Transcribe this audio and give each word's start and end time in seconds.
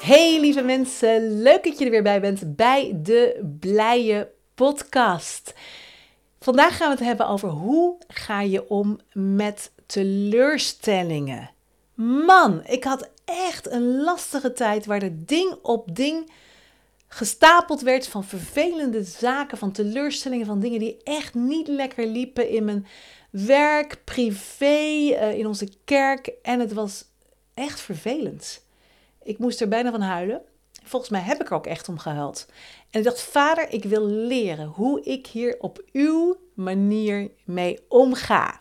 Hey 0.00 0.40
lieve 0.40 0.62
mensen, 0.62 1.42
leuk 1.42 1.64
dat 1.64 1.78
je 1.78 1.84
er 1.84 1.90
weer 1.90 2.02
bij 2.02 2.20
bent 2.20 2.56
bij 2.56 2.98
de 3.02 3.50
Blije 3.60 4.30
Podcast. 4.54 5.54
Vandaag 6.38 6.76
gaan 6.76 6.88
we 6.88 6.94
het 6.94 7.04
hebben 7.04 7.28
over 7.28 7.48
hoe 7.48 7.96
ga 8.08 8.40
je 8.40 8.68
om 8.68 8.98
met 9.12 9.72
teleurstellingen. 9.86 11.50
Man, 12.26 12.62
ik 12.66 12.84
had 12.84 13.10
echt 13.24 13.70
een 13.70 14.00
lastige 14.00 14.52
tijd 14.52 14.86
waar 14.86 15.02
er 15.02 15.26
ding 15.26 15.54
op 15.62 15.96
ding 15.96 16.32
gestapeld 17.08 17.80
werd 17.80 18.08
van 18.08 18.24
vervelende 18.24 19.02
zaken, 19.02 19.58
van 19.58 19.72
teleurstellingen, 19.72 20.46
van 20.46 20.60
dingen 20.60 20.78
die 20.78 21.00
echt 21.04 21.34
niet 21.34 21.68
lekker 21.68 22.06
liepen 22.06 22.48
in 22.48 22.64
mijn 22.64 22.86
werk, 23.30 24.00
privé, 24.04 25.10
eh, 25.12 25.38
in 25.38 25.46
onze 25.46 25.68
kerk. 25.84 26.32
En 26.42 26.60
het 26.60 26.72
was 26.72 27.04
echt 27.54 27.80
vervelend. 27.80 28.68
Ik 29.22 29.38
moest 29.38 29.60
er 29.60 29.68
bijna 29.68 29.90
van 29.90 30.00
huilen. 30.00 30.42
Volgens 30.84 31.10
mij 31.10 31.20
heb 31.20 31.40
ik 31.40 31.48
er 31.48 31.56
ook 31.56 31.66
echt 31.66 31.88
om 31.88 31.98
gehuild. 31.98 32.46
En 32.90 32.98
ik 32.98 33.04
dacht, 33.04 33.20
vader, 33.20 33.72
ik 33.72 33.84
wil 33.84 34.06
leren 34.06 34.66
hoe 34.66 35.02
ik 35.02 35.26
hier 35.26 35.56
op 35.58 35.82
uw 35.92 36.36
manier 36.54 37.30
mee 37.44 37.84
omga. 37.88 38.60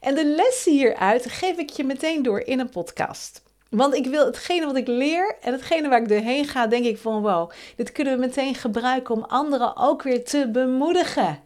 En 0.00 0.14
de 0.14 0.24
lessen 0.24 0.72
hieruit 0.72 1.30
geef 1.30 1.56
ik 1.56 1.70
je 1.70 1.84
meteen 1.84 2.22
door 2.22 2.40
in 2.40 2.60
een 2.60 2.68
podcast. 2.68 3.42
Want 3.70 3.94
ik 3.94 4.06
wil 4.06 4.26
hetgene 4.26 4.66
wat 4.66 4.76
ik 4.76 4.86
leer 4.86 5.36
en 5.40 5.52
hetgene 5.52 5.88
waar 5.88 6.02
ik 6.02 6.08
doorheen 6.08 6.44
ga, 6.44 6.66
denk 6.66 6.84
ik 6.84 6.98
van 6.98 7.22
wow, 7.22 7.50
dit 7.76 7.92
kunnen 7.92 8.14
we 8.14 8.26
meteen 8.26 8.54
gebruiken 8.54 9.14
om 9.14 9.24
anderen 9.24 9.76
ook 9.76 10.02
weer 10.02 10.24
te 10.24 10.48
bemoedigen. 10.52 11.40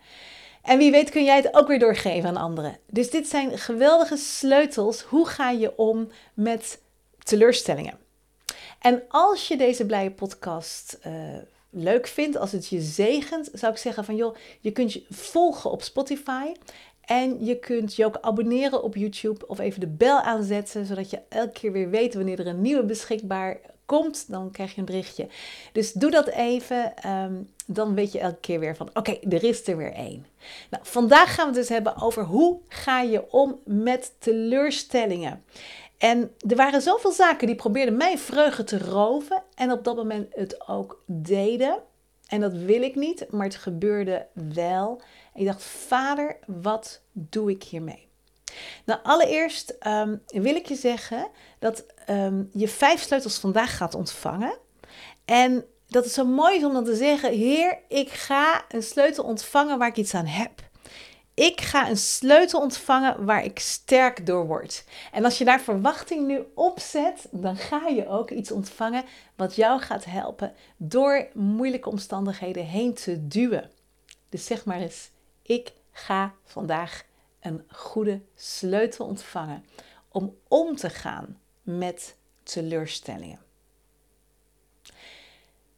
En 0.63 0.79
wie 0.79 0.91
weet 0.91 1.11
kun 1.11 1.25
jij 1.25 1.37
het 1.37 1.55
ook 1.55 1.69
weer 1.69 1.79
doorgeven 1.79 2.29
aan 2.29 2.37
anderen. 2.37 2.79
Dus 2.87 3.11
dit 3.11 3.29
zijn 3.29 3.59
geweldige 3.59 4.17
sleutels. 4.17 5.03
Hoe 5.03 5.27
ga 5.27 5.51
je 5.51 5.77
om 5.77 6.09
met 6.35 6.83
teleurstellingen? 7.19 8.02
En 8.83 9.03
als 9.09 9.49
je 9.49 9.57
deze 9.57 9.87
blije 9.87 10.11
podcast 10.11 10.99
uh, 11.07 11.13
leuk 11.71 12.07
vindt, 12.07 12.37
als 12.37 12.53
het 12.53 12.69
je 12.69 12.81
zegent, 12.81 13.51
zou 13.53 13.73
ik 13.73 13.79
zeggen 13.79 14.05
van 14.05 14.17
joh, 14.17 14.37
je 14.61 14.71
kunt 14.71 14.93
je 14.93 15.05
volgen 15.11 15.71
op 15.71 15.83
Spotify. 15.83 16.53
En 17.03 17.45
je 17.45 17.59
kunt 17.59 17.95
je 17.95 18.05
ook 18.05 18.19
abonneren 18.21 18.83
op 18.83 18.97
YouTube 18.97 19.47
of 19.47 19.59
even 19.59 19.81
de 19.81 19.87
bel 19.87 20.21
aanzetten, 20.21 20.87
zodat 20.87 21.11
je 21.11 21.21
elke 21.29 21.53
keer 21.53 21.73
weer 21.73 21.91
weet 21.91 22.15
wanneer 22.15 22.41
er 22.41 22.47
een 22.47 22.61
nieuwe 22.61 22.85
beschikbaar 22.85 23.61
komt. 23.87 24.25
Dan 24.29 24.51
krijg 24.51 24.75
je 24.75 24.79
een 24.79 24.85
berichtje. 24.85 25.29
Dus 25.73 25.93
doe 25.93 26.11
dat 26.11 26.29
even. 26.29 26.93
Um, 27.07 27.49
dan 27.67 27.95
weet 27.95 28.13
je 28.13 28.19
elke 28.19 28.41
keer 28.41 28.61
weer 28.61 28.77
van 28.77 28.91
oké, 28.95 29.19
er 29.31 29.45
is 29.45 29.67
er 29.67 29.77
weer 29.77 29.93
één. 29.93 30.27
Nou, 30.71 30.85
vandaag 30.87 31.35
gaan 31.35 31.51
we 31.51 31.53
het 31.53 31.61
dus 31.61 31.77
hebben 31.77 32.01
over 32.01 32.25
hoe 32.25 32.59
ga 32.69 33.01
je 33.01 33.33
om 33.33 33.61
met 33.65 34.13
teleurstellingen. 34.19 35.45
En 36.03 36.35
er 36.49 36.57
waren 36.57 36.83
zoveel 36.83 37.13
zaken 37.13 37.47
die 37.47 37.57
probeerden 37.57 37.97
mijn 37.97 38.19
vreugde 38.19 38.65
te 38.65 38.79
roven 38.79 39.43
en 39.55 39.73
op 39.73 39.85
dat 39.85 39.97
moment 39.97 40.27
het 40.35 40.69
ook 40.69 41.03
deden. 41.07 41.83
En 42.27 42.41
dat 42.41 42.53
wil 42.53 42.83
ik 42.83 42.95
niet, 42.95 43.27
maar 43.31 43.47
het 43.47 43.57
gebeurde 43.57 44.27
wel. 44.55 45.03
En 45.35 45.41
ik 45.41 45.47
dacht, 45.47 45.63
vader, 45.63 46.37
wat 46.47 47.01
doe 47.13 47.51
ik 47.51 47.63
hiermee? 47.63 48.09
Nou, 48.85 49.01
allereerst 49.03 49.77
um, 49.87 50.23
wil 50.27 50.55
ik 50.55 50.67
je 50.67 50.75
zeggen 50.75 51.29
dat 51.59 51.85
um, 52.11 52.49
je 52.53 52.69
vijf 52.69 53.03
sleutels 53.03 53.39
vandaag 53.39 53.77
gaat 53.77 53.95
ontvangen. 53.95 54.59
En 55.25 55.65
dat 55.87 56.05
het 56.05 56.13
zo 56.13 56.25
mooi 56.25 56.57
is 56.57 56.65
om 56.65 56.73
dan 56.73 56.85
te 56.85 56.97
zeggen: 56.97 57.33
Heer, 57.33 57.79
ik 57.89 58.11
ga 58.11 58.65
een 58.69 58.83
sleutel 58.83 59.25
ontvangen 59.25 59.79
waar 59.79 59.89
ik 59.89 59.97
iets 59.97 60.15
aan 60.15 60.27
heb. 60.27 60.62
Ik 61.35 61.61
ga 61.61 61.89
een 61.89 61.97
sleutel 61.97 62.61
ontvangen 62.61 63.25
waar 63.25 63.45
ik 63.45 63.59
sterk 63.59 64.27
door 64.27 64.47
word. 64.47 64.85
En 65.13 65.25
als 65.25 65.39
je 65.39 65.45
daar 65.45 65.61
verwachting 65.61 66.27
nu 66.27 66.43
op 66.55 66.81
zet, 66.81 67.29
dan 67.31 67.57
ga 67.57 67.87
je 67.87 68.09
ook 68.09 68.31
iets 68.31 68.51
ontvangen 68.51 69.05
wat 69.37 69.55
jou 69.55 69.81
gaat 69.81 70.05
helpen 70.05 70.55
door 70.77 71.29
moeilijke 71.35 71.89
omstandigheden 71.89 72.65
heen 72.65 72.95
te 72.95 73.27
duwen. 73.29 73.71
Dus 74.29 74.45
zeg 74.45 74.65
maar 74.65 74.81
eens: 74.81 75.11
ik 75.43 75.73
ga 75.91 76.35
vandaag 76.45 77.05
een 77.41 77.65
goede 77.69 78.21
sleutel 78.35 79.07
ontvangen 79.07 79.65
om 80.09 80.37
om 80.49 80.77
te 80.77 80.91
gaan 80.91 81.39
met 81.63 82.17
teleurstellingen. 82.43 83.52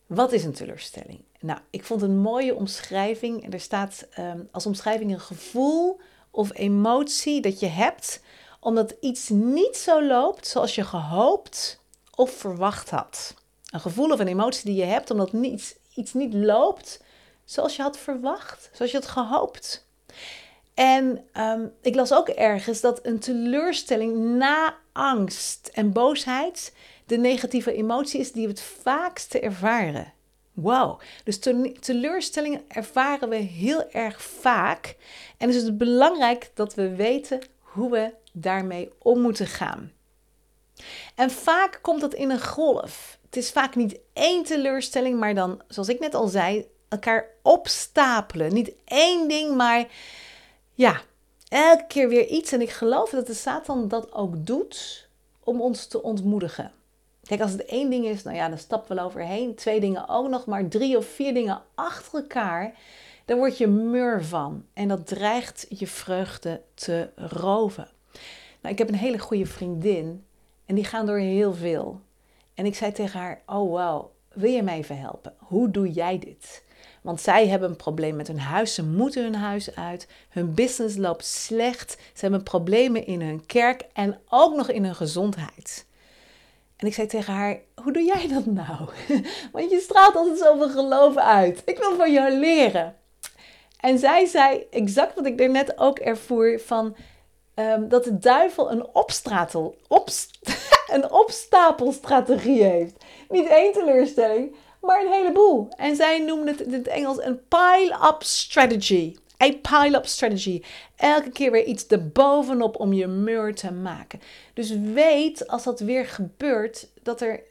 Wat 0.07 0.33
is 0.33 0.45
een 0.45 0.53
teleurstelling? 0.53 1.21
Nou, 1.41 1.59
ik 1.71 1.85
vond 1.85 2.03
een 2.03 2.19
mooie 2.19 2.55
omschrijving. 2.55 3.53
Er 3.53 3.61
staat 3.61 4.07
um, 4.19 4.49
als 4.53 4.67
omschrijving 4.67 5.13
een 5.13 5.21
gevoel 5.21 6.01
of 6.31 6.51
emotie 6.55 7.41
dat 7.41 7.61
je 7.61 7.67
hebt 7.67 8.23
omdat 8.61 8.95
iets 9.01 9.29
niet 9.29 9.77
zo 9.77 10.05
loopt 10.05 10.47
zoals 10.47 10.75
je 10.75 10.85
gehoopt 10.85 11.81
of 12.15 12.31
verwacht 12.31 12.91
had. 12.91 13.35
Een 13.71 13.81
gevoel 13.81 14.11
of 14.11 14.19
een 14.19 14.29
emotie 14.29 14.65
die 14.65 14.75
je 14.75 14.85
hebt 14.85 15.11
omdat 15.11 15.33
iets, 15.33 15.75
iets 15.95 16.13
niet 16.13 16.35
loopt 16.35 17.03
zoals 17.45 17.77
je 17.77 17.83
had 17.83 17.99
verwacht, 17.99 18.71
zoals 18.73 18.91
je 18.91 18.97
had 18.97 19.07
gehoopt. 19.07 19.87
En 20.75 21.25
um, 21.37 21.73
ik 21.81 21.95
las 21.95 22.13
ook 22.13 22.29
ergens 22.29 22.81
dat 22.81 23.07
een 23.07 23.19
teleurstelling 23.19 24.37
na 24.37 24.77
angst 24.93 25.71
en 25.73 25.93
boosheid 25.93 26.73
de 27.07 27.17
negatieve 27.17 27.75
emotie 27.75 28.21
is 28.21 28.33
die 28.33 28.47
we 28.47 28.53
het 28.53 28.63
vaakste 28.63 29.41
ervaren. 29.41 30.13
Wow, 30.53 31.01
dus 31.25 31.39
teleurstellingen 31.81 32.63
ervaren 32.69 33.29
we 33.29 33.37
heel 33.37 33.91
erg 33.91 34.23
vaak. 34.23 34.97
En 35.39 35.49
is 35.49 35.63
het 35.63 35.79
belangrijk 35.79 36.51
dat 36.55 36.75
we 36.75 36.95
weten 36.95 37.41
hoe 37.59 37.91
we 37.91 38.13
daarmee 38.33 38.93
om 38.99 39.21
moeten 39.21 39.47
gaan. 39.47 39.93
En 41.15 41.31
vaak 41.31 41.79
komt 41.83 42.01
dat 42.01 42.15
in 42.15 42.31
een 42.31 42.43
golf. 42.43 43.19
Het 43.25 43.37
is 43.37 43.51
vaak 43.51 43.75
niet 43.75 43.99
één 44.13 44.45
teleurstelling, 44.45 45.19
maar 45.19 45.35
dan, 45.35 45.63
zoals 45.69 45.89
ik 45.89 46.01
net 46.01 46.15
al 46.15 46.29
zei, 46.29 46.67
elkaar 46.89 47.27
opstapelen. 47.43 48.53
Niet 48.53 48.73
één 48.85 49.29
ding, 49.29 49.57
maar 49.57 49.87
ja, 50.75 51.01
elke 51.49 51.87
keer 51.87 52.09
weer 52.09 52.27
iets. 52.27 52.53
En 52.53 52.61
ik 52.61 52.71
geloof 52.71 53.11
dat 53.11 53.27
de 53.27 53.35
Satan 53.35 53.89
dat 53.89 54.13
ook 54.13 54.47
doet 54.47 55.09
om 55.41 55.61
ons 55.61 55.87
te 55.87 56.03
ontmoedigen. 56.03 56.73
Kijk, 57.25 57.41
als 57.41 57.53
het 57.53 57.65
één 57.65 57.91
ding 57.91 58.05
is, 58.05 58.23
nou 58.23 58.37
ja, 58.37 58.49
dan 58.49 58.59
we 58.69 58.95
wel 58.95 59.05
overheen. 59.05 59.55
Twee 59.55 59.81
dingen 59.81 60.09
ook 60.09 60.29
nog, 60.29 60.47
maar 60.47 60.69
drie 60.69 60.97
of 60.97 61.07
vier 61.07 61.35
dingen 61.35 61.63
achter 61.75 62.21
elkaar, 62.21 62.75
dan 63.25 63.39
word 63.39 63.59
je 63.59 63.67
mur 63.67 64.25
van. 64.25 64.65
En 64.73 64.89
dat 64.89 65.07
dreigt 65.07 65.67
je 65.69 65.87
vreugde 65.87 66.61
te 66.75 67.09
roven. 67.17 67.89
Nou, 68.61 68.75
ik 68.75 68.79
heb 68.79 68.89
een 68.89 68.95
hele 68.95 69.19
goede 69.19 69.47
vriendin 69.47 70.25
en 70.67 70.75
die 70.75 70.85
gaan 70.85 71.07
door 71.07 71.19
heel 71.19 71.55
veel. 71.55 72.01
En 72.55 72.67
ik 72.67 72.75
zei 72.75 72.93
tegen 72.93 73.21
haar: 73.21 73.43
Oh, 73.47 73.71
wow, 73.71 74.07
wil 74.33 74.51
je 74.51 74.63
mij 74.63 74.79
even 74.79 74.99
helpen? 74.99 75.35
Hoe 75.39 75.71
doe 75.71 75.91
jij 75.93 76.19
dit? 76.19 76.65
Want 77.03 77.21
zij 77.21 77.49
hebben 77.49 77.71
een 77.71 77.77
probleem 77.77 78.17
met 78.17 78.27
hun 78.27 78.39
huis. 78.39 78.75
Ze 78.75 78.85
moeten 78.85 79.23
hun 79.23 79.35
huis 79.35 79.77
uit. 79.77 80.09
Hun 80.29 80.55
business 80.55 80.97
loopt 80.97 81.25
slecht. 81.25 81.91
Ze 81.91 82.21
hebben 82.21 82.43
problemen 82.43 83.07
in 83.07 83.21
hun 83.21 83.47
kerk 83.47 83.85
en 83.93 84.19
ook 84.29 84.57
nog 84.57 84.71
in 84.71 84.85
hun 84.85 84.95
gezondheid. 84.95 85.87
En 86.85 86.91
ik 86.91 86.97
zei 86.97 87.09
tegen 87.09 87.35
haar: 87.35 87.61
Hoe 87.83 87.93
doe 87.93 88.03
jij 88.03 88.29
dat 88.29 88.47
nou? 88.47 88.89
Want 89.53 89.71
je 89.71 89.81
straalt 89.81 90.17
altijd 90.17 90.39
zoveel 90.39 90.69
geloof 90.69 91.17
uit. 91.17 91.63
Ik 91.65 91.79
wil 91.79 91.97
van 91.97 92.13
jou 92.13 92.39
leren. 92.39 92.97
En 93.81 93.99
zij 93.99 94.27
zei 94.27 94.67
exact 94.71 95.15
wat 95.15 95.27
ik 95.27 95.41
er 95.41 95.51
net 95.51 95.79
ook 95.79 95.99
ervoer: 95.99 96.61
van, 96.61 96.97
um, 97.55 97.89
dat 97.89 98.05
de 98.05 98.19
duivel 98.19 98.71
een, 98.71 98.87
opstratel, 98.93 99.77
opst 99.89 100.39
een 100.95 101.13
opstapelstrategie 101.13 102.63
heeft. 102.63 103.05
Niet 103.29 103.47
één 103.47 103.73
teleurstelling, 103.73 104.57
maar 104.81 105.05
een 105.05 105.13
heleboel. 105.13 105.69
En 105.77 105.97
zij 105.97 106.19
noemde 106.19 106.51
het 106.51 106.61
in 106.61 106.73
het 106.73 106.89
Engels 106.89 107.23
een 107.23 107.41
pile-up 107.49 108.23
strategy. 108.23 109.17
A 109.43 109.53
pile-up 109.63 110.07
strategy. 110.07 110.63
Elke 110.97 111.31
keer 111.31 111.51
weer 111.51 111.65
iets 111.65 111.87
erbovenop 111.87 112.77
om 112.81 112.93
je 112.93 113.07
mur 113.07 113.55
te 113.55 113.73
maken. 113.73 114.21
Dus 114.55 114.71
weet 114.71 115.49
als 115.49 115.65
dat 115.65 115.81
weer 115.81 116.07
gebeurt 116.07 116.89
dat 117.03 117.21
er 117.21 117.43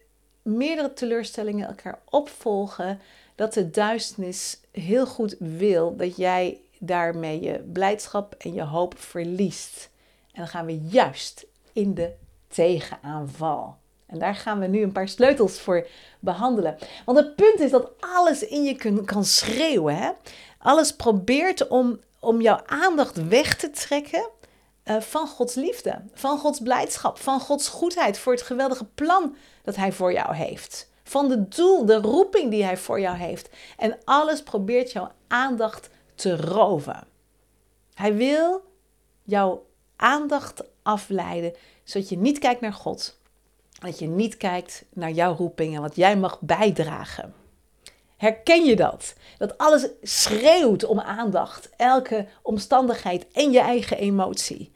meerdere 0.41 0.93
teleurstellingen 0.93 1.67
elkaar 1.67 1.99
opvolgen. 2.09 2.99
Dat 3.35 3.53
de 3.53 3.69
duisternis 3.69 4.59
heel 4.71 5.05
goed 5.05 5.35
wil 5.39 5.95
dat 5.95 6.17
jij 6.17 6.59
daarmee 6.79 7.41
je 7.41 7.59
blijdschap 7.59 8.35
en 8.37 8.53
je 8.53 8.63
hoop 8.63 8.99
verliest. 8.99 9.89
En 10.31 10.39
dan 10.39 10.47
gaan 10.47 10.65
we 10.65 10.79
juist 10.79 11.45
in 11.73 11.93
de 11.93 12.11
tegenaanval. 12.47 13.77
En 14.13 14.19
daar 14.19 14.35
gaan 14.35 14.59
we 14.59 14.67
nu 14.67 14.81
een 14.81 14.91
paar 14.91 15.07
sleutels 15.07 15.59
voor 15.59 15.87
behandelen. 16.19 16.77
Want 17.05 17.17
het 17.17 17.35
punt 17.35 17.59
is 17.59 17.71
dat 17.71 17.91
alles 17.99 18.47
in 18.47 18.63
je 18.63 19.03
kan 19.05 19.25
schreeuwen. 19.25 19.97
Hè? 19.97 20.11
Alles 20.57 20.95
probeert 20.95 21.67
om, 21.67 21.99
om 22.19 22.41
jouw 22.41 22.59
aandacht 22.65 23.27
weg 23.27 23.55
te 23.55 23.69
trekken 23.69 24.29
uh, 24.85 25.01
van 25.01 25.27
Gods 25.27 25.55
liefde, 25.55 26.01
van 26.13 26.37
Gods 26.39 26.59
blijdschap, 26.59 27.17
van 27.17 27.39
Gods 27.39 27.67
goedheid 27.67 28.17
voor 28.17 28.33
het 28.33 28.41
geweldige 28.41 28.85
plan 28.85 29.35
dat 29.63 29.75
Hij 29.75 29.91
voor 29.91 30.13
jou 30.13 30.35
heeft. 30.35 30.91
Van 31.03 31.27
de 31.27 31.47
doel, 31.47 31.85
de 31.85 31.97
roeping 31.97 32.51
die 32.51 32.63
Hij 32.63 32.77
voor 32.77 32.99
jou 32.99 33.17
heeft. 33.17 33.49
En 33.77 33.97
alles 34.03 34.43
probeert 34.43 34.91
jouw 34.91 35.11
aandacht 35.27 35.89
te 36.15 36.35
roven. 36.35 37.07
Hij 37.93 38.15
wil 38.15 38.61
jouw 39.23 39.65
aandacht 39.95 40.63
afleiden, 40.83 41.53
zodat 41.83 42.09
je 42.09 42.17
niet 42.17 42.39
kijkt 42.39 42.61
naar 42.61 42.73
God. 42.73 43.21
Dat 43.83 43.99
je 43.99 44.07
niet 44.07 44.37
kijkt 44.37 44.85
naar 44.93 45.11
jouw 45.11 45.35
roeping 45.35 45.75
en 45.75 45.81
wat 45.81 45.95
jij 45.95 46.17
mag 46.17 46.39
bijdragen. 46.41 47.33
Herken 48.17 48.65
je 48.65 48.75
dat? 48.75 49.13
Dat 49.37 49.57
alles 49.57 49.87
schreeuwt 50.01 50.83
om 50.83 50.99
aandacht, 50.99 51.69
elke 51.77 52.27
omstandigheid 52.41 53.25
en 53.31 53.51
je 53.51 53.59
eigen 53.59 53.97
emotie. 53.97 54.71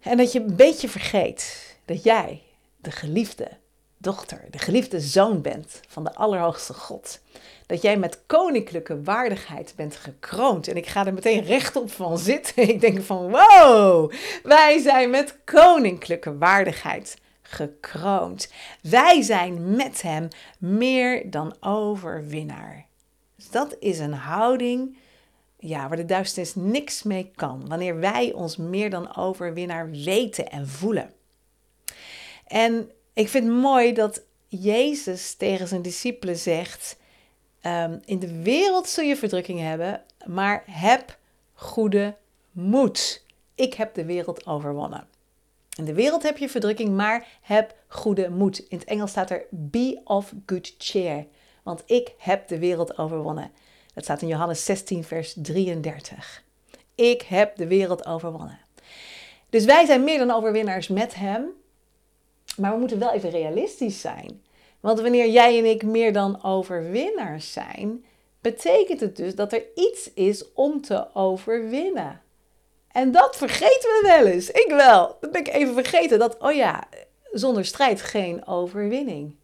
En 0.00 0.16
dat 0.16 0.32
je 0.32 0.40
een 0.40 0.56
beetje 0.56 0.88
vergeet 0.88 1.76
dat 1.84 2.02
jij 2.02 2.42
de 2.76 2.90
geliefde 2.90 3.48
dochter, 3.96 4.44
de 4.50 4.58
geliefde 4.58 5.00
zoon 5.00 5.42
bent 5.42 5.80
van 5.88 6.04
de 6.04 6.14
Allerhoogste 6.14 6.74
God. 6.74 7.20
Dat 7.66 7.82
jij 7.82 7.96
met 7.96 8.20
koninklijke 8.26 9.02
waardigheid 9.02 9.72
bent 9.76 9.96
gekroond. 9.96 10.68
En 10.68 10.76
ik 10.76 10.86
ga 10.86 11.06
er 11.06 11.14
meteen 11.14 11.44
rechtop 11.44 11.90
van 11.90 12.18
zitten. 12.18 12.68
Ik 12.68 12.80
denk 12.80 13.02
van 13.02 13.30
wow, 13.30 14.12
wij 14.42 14.78
zijn 14.78 15.10
met 15.10 15.36
koninklijke 15.44 16.38
waardigheid 16.38 17.16
gekroond. 17.50 18.52
Wij 18.82 19.22
zijn 19.22 19.76
met 19.76 20.02
Hem 20.02 20.28
meer 20.58 21.30
dan 21.30 21.56
overwinnaar. 21.60 22.86
Dus 23.36 23.50
dat 23.50 23.76
is 23.78 23.98
een 23.98 24.12
houding 24.12 24.96
ja, 25.58 25.88
waar 25.88 25.96
de 25.96 26.04
duisternis 26.04 26.54
niks 26.54 27.02
mee 27.02 27.30
kan. 27.34 27.68
Wanneer 27.68 27.98
wij 27.98 28.32
ons 28.32 28.56
meer 28.56 28.90
dan 28.90 29.16
overwinnaar 29.16 29.90
weten 29.90 30.50
en 30.50 30.68
voelen. 30.68 31.12
En 32.46 32.90
ik 33.12 33.28
vind 33.28 33.44
het 33.44 33.54
mooi 33.54 33.92
dat 33.92 34.22
Jezus 34.48 35.34
tegen 35.34 35.68
zijn 35.68 35.82
discipelen 35.82 36.36
zegt: 36.36 36.96
ehm, 37.60 37.98
In 38.04 38.18
de 38.18 38.42
wereld 38.42 38.88
zul 38.88 39.04
je 39.04 39.16
verdrukking 39.16 39.60
hebben, 39.60 40.02
maar 40.26 40.62
heb 40.66 41.18
goede 41.52 42.16
moed. 42.50 43.24
Ik 43.54 43.74
heb 43.74 43.94
de 43.94 44.04
wereld 44.04 44.46
overwonnen. 44.46 45.08
In 45.80 45.86
de 45.86 45.94
wereld 45.94 46.22
heb 46.22 46.38
je 46.38 46.48
verdrukking, 46.48 46.96
maar 46.96 47.26
heb 47.40 47.74
goede 47.86 48.30
moed. 48.30 48.58
In 48.58 48.78
het 48.78 48.88
Engels 48.88 49.10
staat 49.10 49.30
er 49.30 49.46
be 49.50 50.00
of 50.04 50.32
good 50.46 50.74
cheer. 50.78 51.26
Want 51.62 51.82
ik 51.86 52.12
heb 52.18 52.48
de 52.48 52.58
wereld 52.58 52.98
overwonnen. 52.98 53.50
Dat 53.94 54.04
staat 54.04 54.22
in 54.22 54.28
Johannes 54.28 54.64
16, 54.64 55.04
vers 55.04 55.34
33. 55.36 56.44
Ik 56.94 57.22
heb 57.22 57.56
de 57.56 57.66
wereld 57.66 58.06
overwonnen. 58.06 58.58
Dus 59.50 59.64
wij 59.64 59.86
zijn 59.86 60.04
meer 60.04 60.18
dan 60.18 60.30
overwinnaars 60.30 60.88
met 60.88 61.14
Hem. 61.14 61.46
Maar 62.56 62.72
we 62.72 62.78
moeten 62.78 62.98
wel 62.98 63.12
even 63.12 63.30
realistisch 63.30 64.00
zijn. 64.00 64.42
Want 64.80 65.00
wanneer 65.00 65.30
jij 65.30 65.58
en 65.58 65.64
ik 65.64 65.82
meer 65.82 66.12
dan 66.12 66.44
overwinnaars 66.44 67.52
zijn, 67.52 68.04
betekent 68.40 69.00
het 69.00 69.16
dus 69.16 69.34
dat 69.34 69.52
er 69.52 69.64
iets 69.74 70.12
is 70.12 70.52
om 70.52 70.80
te 70.80 71.14
overwinnen. 71.14 72.22
En 72.92 73.12
dat 73.12 73.36
vergeten 73.36 73.88
we 73.90 74.00
wel 74.06 74.26
eens. 74.26 74.50
Ik 74.50 74.68
wel. 74.68 75.16
Dat 75.20 75.32
ben 75.32 75.40
ik 75.40 75.48
even 75.48 75.74
vergeten. 75.74 76.18
Dat, 76.18 76.38
oh 76.38 76.52
ja, 76.52 76.82
zonder 77.32 77.64
strijd 77.64 78.02
geen 78.02 78.46
overwinning. 78.46 79.36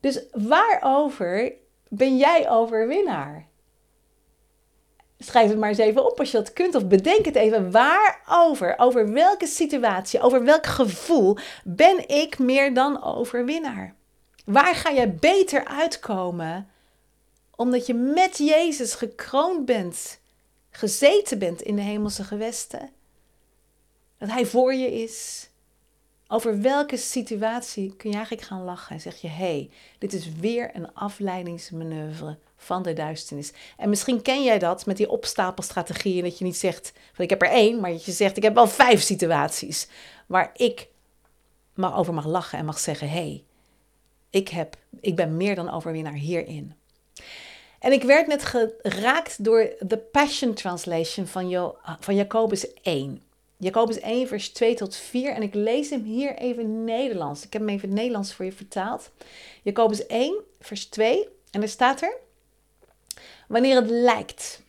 Dus 0.00 0.22
waarover 0.32 1.52
ben 1.88 2.16
jij 2.16 2.50
overwinnaar? 2.50 3.46
Schrijf 5.18 5.48
het 5.48 5.58
maar 5.58 5.68
eens 5.68 5.78
even 5.78 6.10
op 6.10 6.18
als 6.18 6.30
je 6.30 6.36
dat 6.36 6.52
kunt. 6.52 6.74
Of 6.74 6.86
bedenk 6.86 7.24
het 7.24 7.36
even. 7.36 7.70
Waarover? 7.70 8.74
Over 8.76 9.12
welke 9.12 9.46
situatie? 9.46 10.20
Over 10.20 10.44
welk 10.44 10.66
gevoel 10.66 11.36
ben 11.64 12.08
ik 12.08 12.38
meer 12.38 12.74
dan 12.74 13.04
overwinnaar? 13.04 13.94
Waar 14.44 14.74
ga 14.74 14.90
je 14.90 15.08
beter 15.08 15.64
uitkomen? 15.64 16.70
Omdat 17.56 17.86
je 17.86 17.94
met 17.94 18.38
Jezus 18.38 18.94
gekroond 18.94 19.64
bent 19.64 20.20
gezeten 20.70 21.38
bent 21.38 21.62
in 21.62 21.76
de 21.76 21.82
hemelse 21.82 22.24
gewesten. 22.24 22.90
Dat 24.18 24.28
Hij 24.28 24.46
voor 24.46 24.74
je 24.74 25.02
is. 25.02 25.48
Over 26.30 26.60
welke 26.60 26.96
situatie 26.96 27.96
kun 27.96 28.10
je 28.10 28.16
eigenlijk 28.16 28.46
gaan 28.46 28.64
lachen 28.64 28.94
en 28.94 29.00
zeg 29.00 29.16
je: 29.16 29.28
hé, 29.28 29.34
hey, 29.34 29.70
dit 29.98 30.12
is 30.12 30.32
weer 30.32 30.70
een 30.74 30.94
afleidingsmanoeuvre 30.94 32.38
van 32.56 32.82
de 32.82 32.92
duisternis. 32.92 33.52
En 33.76 33.88
misschien 33.88 34.22
ken 34.22 34.44
jij 34.44 34.58
dat 34.58 34.86
met 34.86 34.96
die 34.96 35.10
opstapelstrategieën, 35.10 36.22
dat 36.22 36.38
je 36.38 36.44
niet 36.44 36.56
zegt 36.56 36.92
van 37.12 37.24
ik 37.24 37.30
heb 37.30 37.42
er 37.42 37.50
één, 37.50 37.80
maar 37.80 37.90
je 37.90 38.12
zegt 38.12 38.36
ik 38.36 38.42
heb 38.42 38.54
wel 38.54 38.68
vijf 38.68 39.02
situaties 39.02 39.88
waar 40.26 40.50
ik 40.54 40.88
maar 41.74 41.96
over 41.96 42.14
mag 42.14 42.26
lachen 42.26 42.58
en 42.58 42.64
mag 42.64 42.78
zeggen: 42.78 43.08
hé, 43.08 43.14
hey, 43.14 43.44
ik, 44.30 44.48
heb, 44.48 44.76
ik 45.00 45.16
ben 45.16 45.36
meer 45.36 45.54
dan 45.54 45.70
overwinnaar 45.70 46.12
hierin. 46.12 46.74
En 47.78 47.92
ik 47.92 48.02
werd 48.02 48.26
net 48.26 48.44
geraakt 48.44 49.44
door 49.44 49.72
de 49.78 49.98
Passion 49.98 50.54
Translation 50.54 51.26
van, 51.26 51.48
jo 51.48 51.76
van 52.00 52.14
Jacobus 52.14 52.72
1. 52.82 53.22
Jacobus 53.56 54.00
1, 54.00 54.28
vers 54.28 54.48
2 54.48 54.74
tot 54.74 54.96
4. 54.96 55.32
En 55.32 55.42
ik 55.42 55.54
lees 55.54 55.90
hem 55.90 56.02
hier 56.02 56.34
even 56.34 56.84
Nederlands. 56.84 57.44
Ik 57.44 57.52
heb 57.52 57.62
hem 57.62 57.70
even 57.70 57.94
Nederlands 57.94 58.34
voor 58.34 58.44
je 58.44 58.52
vertaald. 58.52 59.10
Jacobus 59.62 60.06
1, 60.06 60.42
vers 60.60 60.86
2. 60.86 61.28
En 61.50 61.62
er 61.62 61.68
staat 61.68 62.00
er: 62.00 62.16
Wanneer 63.48 63.76
het 63.76 63.90
lijkt 63.90 64.62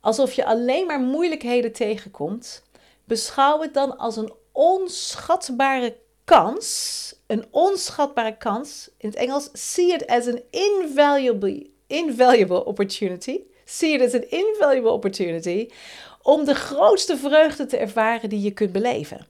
alsof 0.00 0.32
je 0.32 0.44
alleen 0.44 0.86
maar 0.86 1.00
moeilijkheden 1.00 1.72
tegenkomt, 1.72 2.62
beschouw 3.04 3.60
het 3.60 3.74
dan 3.74 3.98
als 3.98 4.16
een 4.16 4.32
onschatbare 4.52 5.96
kans. 6.24 7.14
Een 7.26 7.44
onschatbare 7.50 8.36
kans. 8.36 8.90
In 8.96 9.08
het 9.08 9.18
Engels, 9.18 9.48
see 9.52 9.92
it 9.92 10.06
as 10.06 10.26
an 10.26 10.40
invaluable 10.50 11.71
invaluable 11.92 12.64
opportunity. 12.64 13.40
See 13.64 13.92
it 13.92 14.00
as 14.00 14.14
an 14.14 14.30
invaluable 14.30 14.90
opportunity 14.90 15.68
om 16.22 16.44
de 16.44 16.54
grootste 16.54 17.16
vreugde 17.16 17.66
te 17.66 17.76
ervaren 17.76 18.28
die 18.28 18.40
je 18.40 18.50
kunt 18.50 18.72
beleven. 18.72 19.26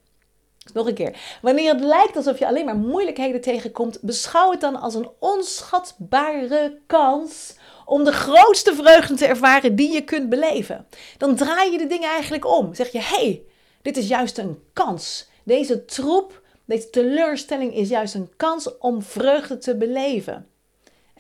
Nog 0.72 0.86
een 0.86 0.94
keer. 0.94 1.38
Wanneer 1.42 1.72
het 1.72 1.80
lijkt 1.80 2.16
alsof 2.16 2.38
je 2.38 2.46
alleen 2.46 2.64
maar 2.64 2.76
moeilijkheden 2.76 3.40
tegenkomt, 3.40 3.98
beschouw 4.00 4.50
het 4.50 4.60
dan 4.60 4.80
als 4.80 4.94
een 4.94 5.08
onschatbare 5.18 6.78
kans 6.86 7.54
om 7.84 8.04
de 8.04 8.12
grootste 8.12 8.74
vreugde 8.74 9.14
te 9.14 9.26
ervaren 9.26 9.76
die 9.76 9.92
je 9.92 10.04
kunt 10.04 10.28
beleven. 10.28 10.86
Dan 11.18 11.36
draai 11.36 11.72
je 11.72 11.78
de 11.78 11.86
dingen 11.86 12.08
eigenlijk 12.08 12.46
om. 12.46 12.74
Zeg 12.74 12.92
je: 12.92 13.00
hey, 13.00 13.42
dit 13.82 13.96
is 13.96 14.08
juist 14.08 14.38
een 14.38 14.62
kans. 14.72 15.28
Deze 15.44 15.84
troep, 15.84 16.42
deze 16.64 16.90
teleurstelling 16.90 17.74
is 17.74 17.88
juist 17.88 18.14
een 18.14 18.30
kans 18.36 18.78
om 18.78 19.02
vreugde 19.02 19.58
te 19.58 19.76
beleven. 19.76 20.46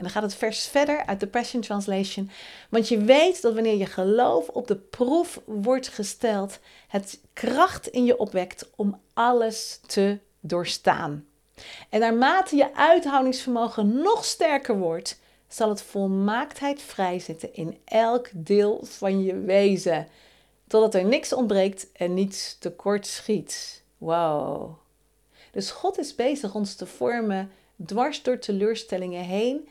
En 0.02 0.08
dan 0.08 0.16
gaat 0.16 0.30
het 0.30 0.38
vers 0.38 0.66
verder 0.66 1.06
uit 1.06 1.20
de 1.20 1.26
Passion 1.26 1.60
Translation. 1.62 2.30
Want 2.68 2.88
je 2.88 2.98
weet 2.98 3.42
dat 3.42 3.54
wanneer 3.54 3.76
je 3.76 3.86
geloof 3.86 4.48
op 4.48 4.66
de 4.66 4.76
proef 4.76 5.40
wordt 5.44 5.88
gesteld, 5.88 6.58
het 6.88 7.20
kracht 7.32 7.86
in 7.86 8.04
je 8.04 8.18
opwekt 8.18 8.70
om 8.76 9.00
alles 9.12 9.80
te 9.86 10.18
doorstaan. 10.40 11.26
En 11.88 12.00
naarmate 12.00 12.56
je 12.56 12.74
uithoudingsvermogen 12.74 14.02
nog 14.02 14.24
sterker 14.24 14.78
wordt, 14.78 15.20
zal 15.48 15.68
het 15.68 15.82
volmaaktheid 15.82 16.82
vrijzetten 16.82 17.54
in 17.54 17.78
elk 17.84 18.28
deel 18.32 18.80
van 18.82 19.22
je 19.22 19.40
wezen. 19.40 20.08
Totdat 20.66 20.94
er 20.94 21.04
niks 21.04 21.32
ontbreekt 21.32 21.92
en 21.92 22.14
niets 22.14 22.56
tekort 22.58 23.06
schiet. 23.06 23.82
Wow. 23.98 24.70
Dus 25.52 25.70
God 25.70 25.98
is 25.98 26.14
bezig 26.14 26.54
ons 26.54 26.74
te 26.74 26.86
vormen 26.86 27.50
dwars 27.86 28.22
door 28.22 28.38
teleurstellingen 28.38 29.24
heen 29.24 29.68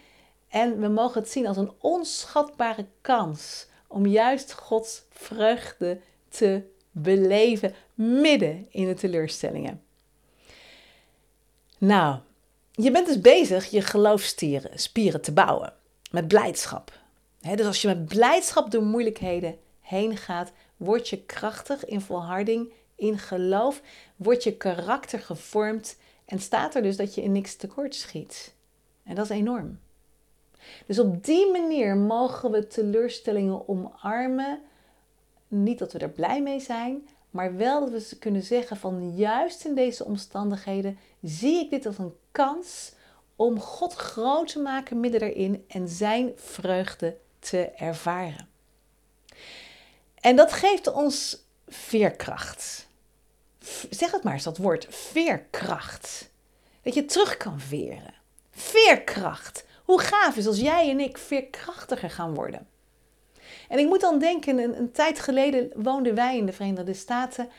en 0.51 0.79
we 0.79 0.87
mogen 0.87 1.21
het 1.21 1.31
zien 1.31 1.47
als 1.47 1.57
een 1.57 1.71
onschatbare 1.77 2.85
kans 3.01 3.67
om 3.87 4.05
juist 4.05 4.53
Gods 4.53 5.03
vreugde 5.09 5.99
te 6.29 6.63
beleven 6.91 7.73
midden 7.93 8.67
in 8.69 8.87
de 8.87 8.93
teleurstellingen. 8.93 9.83
Nou, 11.77 12.19
je 12.71 12.91
bent 12.91 13.07
dus 13.07 13.21
bezig 13.21 13.65
je 13.65 13.81
geloofspieren 13.81 14.79
spieren 14.79 15.21
te 15.21 15.31
bouwen 15.31 15.73
met 16.11 16.27
blijdschap. 16.27 16.99
dus 17.39 17.65
als 17.65 17.81
je 17.81 17.87
met 17.87 18.05
blijdschap 18.05 18.71
door 18.71 18.83
moeilijkheden 18.83 19.57
heen 19.81 20.17
gaat, 20.17 20.51
word 20.77 21.09
je 21.09 21.23
krachtig 21.25 21.85
in 21.85 22.01
volharding, 22.01 22.71
in 22.95 23.17
geloof, 23.17 23.81
wordt 24.15 24.43
je 24.43 24.57
karakter 24.57 25.19
gevormd 25.19 25.97
en 26.25 26.39
staat 26.39 26.75
er 26.75 26.81
dus 26.81 26.97
dat 26.97 27.15
je 27.15 27.23
in 27.23 27.31
niks 27.31 27.55
tekort 27.55 27.95
schiet. 27.95 28.53
En 29.03 29.15
dat 29.15 29.25
is 29.25 29.37
enorm. 29.37 29.79
Dus 30.85 30.99
op 30.99 31.23
die 31.25 31.51
manier 31.51 31.95
mogen 31.95 32.51
we 32.51 32.67
teleurstellingen 32.67 33.67
omarmen. 33.67 34.59
Niet 35.47 35.79
dat 35.79 35.93
we 35.93 35.99
er 35.99 36.09
blij 36.09 36.41
mee 36.41 36.59
zijn, 36.59 37.07
maar 37.29 37.55
wel 37.55 37.91
dat 37.91 38.09
we 38.09 38.17
kunnen 38.17 38.43
zeggen 38.43 38.77
van 38.77 39.15
juist 39.15 39.65
in 39.65 39.75
deze 39.75 40.05
omstandigheden 40.05 40.97
zie 41.21 41.59
ik 41.59 41.69
dit 41.69 41.85
als 41.85 41.97
een 41.97 42.15
kans 42.31 42.93
om 43.35 43.59
God 43.59 43.93
groot 43.93 44.47
te 44.47 44.59
maken 44.59 44.99
midden 44.99 45.21
erin 45.21 45.65
en 45.67 45.87
zijn 45.87 46.31
vreugde 46.35 47.17
te 47.39 47.69
ervaren. 47.69 48.49
En 50.15 50.35
dat 50.35 50.53
geeft 50.53 50.91
ons 50.91 51.45
veerkracht. 51.67 52.87
Zeg 53.89 54.11
het 54.11 54.23
maar 54.23 54.33
eens, 54.33 54.43
dat 54.43 54.57
woord 54.57 54.87
veerkracht. 54.89 56.29
Dat 56.81 56.93
je 56.93 57.05
terug 57.05 57.37
kan 57.37 57.59
veren. 57.59 58.13
Veerkracht. 58.51 59.65
Hoe 59.91 60.01
gaaf 60.01 60.35
is 60.35 60.47
als 60.47 60.59
jij 60.59 60.89
en 60.89 60.99
ik 60.99 61.17
veerkrachtiger 61.17 62.09
gaan 62.09 62.33
worden. 62.33 62.67
En 63.69 63.79
ik 63.79 63.87
moet 63.87 64.01
dan 64.01 64.19
denken, 64.19 64.57
een, 64.57 64.91
tijd 64.91 65.19
geleden 65.19 65.71
woonden 65.75 66.15
wij 66.15 66.37
in 66.37 66.45
de 66.45 66.53
Verenigde 66.53 66.93
Staten. 66.93 67.49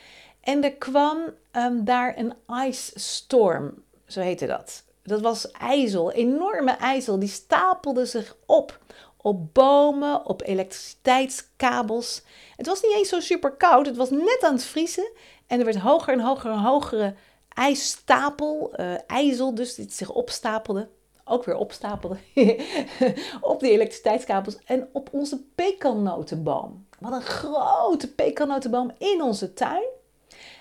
En 0.41 0.63
er 0.63 0.73
kwam 0.73 1.17
um, 1.51 1.85
daar 1.85 2.17
een 2.17 2.33
ice 2.67 2.99
storm, 2.99 3.83
zo 4.07 4.19
heette 4.19 4.45
dat. 4.45 4.83
Dat 5.03 5.21
was 5.21 5.51
ijzel, 5.51 6.11
enorme 6.11 6.71
ijzel. 6.71 7.19
Die 7.19 7.29
stapelde 7.29 8.05
zich 8.05 8.35
op. 8.45 8.79
Op 9.17 9.53
bomen, 9.53 10.25
op 10.25 10.41
elektriciteitskabels. 10.41 12.21
Het 12.55 12.67
was 12.67 12.81
niet 12.81 12.93
eens 12.95 13.09
zo 13.09 13.19
super 13.19 13.51
koud. 13.51 13.85
Het 13.85 13.97
was 13.97 14.09
net 14.09 14.39
aan 14.41 14.53
het 14.53 14.63
vriezen. 14.63 15.11
En 15.47 15.59
er 15.59 15.65
werd 15.65 15.77
hoger 15.77 16.13
en 16.13 16.19
hoger 16.19 16.51
en 16.51 16.59
hogere 16.59 17.15
ijsstapel, 17.49 18.73
uh, 18.79 18.93
ijzel 19.07 19.55
dus, 19.55 19.75
die 19.75 19.85
zich 19.89 20.09
opstapelde. 20.09 20.89
Ook 21.25 21.43
weer 21.43 21.55
opstapelde. 21.55 22.17
op 23.41 23.59
die 23.59 23.71
elektriciteitskabels 23.71 24.57
en 24.65 24.87
op 24.91 25.09
onze 25.11 25.43
pekannotenboom. 25.55 26.85
Wat 26.99 27.13
een 27.13 27.21
grote 27.21 28.13
pekannotenboom 28.13 28.91
in 28.97 29.21
onze 29.21 29.53
tuin. 29.53 29.87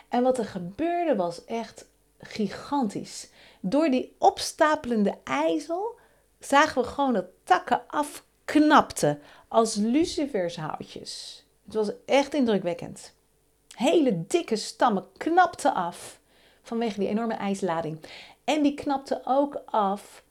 En 0.09 0.23
wat 0.23 0.39
er 0.39 0.45
gebeurde 0.45 1.17
was 1.17 1.45
echt 1.45 1.87
gigantisch. 2.19 3.31
Door 3.61 3.91
die 3.91 4.15
opstapelende 4.19 5.15
ijzel 5.25 5.99
zagen 6.39 6.83
we 6.83 6.89
gewoon 6.89 7.13
dat 7.13 7.27
takken 7.45 7.83
afknapten 7.87 9.21
als 9.49 9.75
lucifershoutjes. 9.75 11.45
Het 11.65 11.75
was 11.75 11.91
echt 12.07 12.35
indrukwekkend. 12.35 13.15
Hele 13.77 14.27
dikke 14.27 14.57
stammen 14.57 15.07
knapten 15.17 15.75
af 15.75 16.21
vanwege 16.63 16.99
die 16.99 17.09
enorme 17.09 17.35
ijslading. 17.35 18.01
En 18.45 18.63
die 18.63 18.75
knapten 18.75 19.21
ook 19.25 19.63
af, 19.65 20.23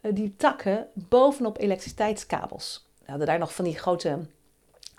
die 0.00 0.36
takken, 0.36 0.86
bovenop 0.94 1.58
elektriciteitskabels. 1.58 2.88
We 2.98 3.10
hadden 3.10 3.26
daar 3.26 3.38
nog 3.38 3.54
van 3.54 3.64
die 3.64 3.78
grote, 3.78 4.18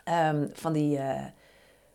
um, 0.10 0.50
van 0.54 0.74
die, 0.74 0.98
uh, 0.98 1.26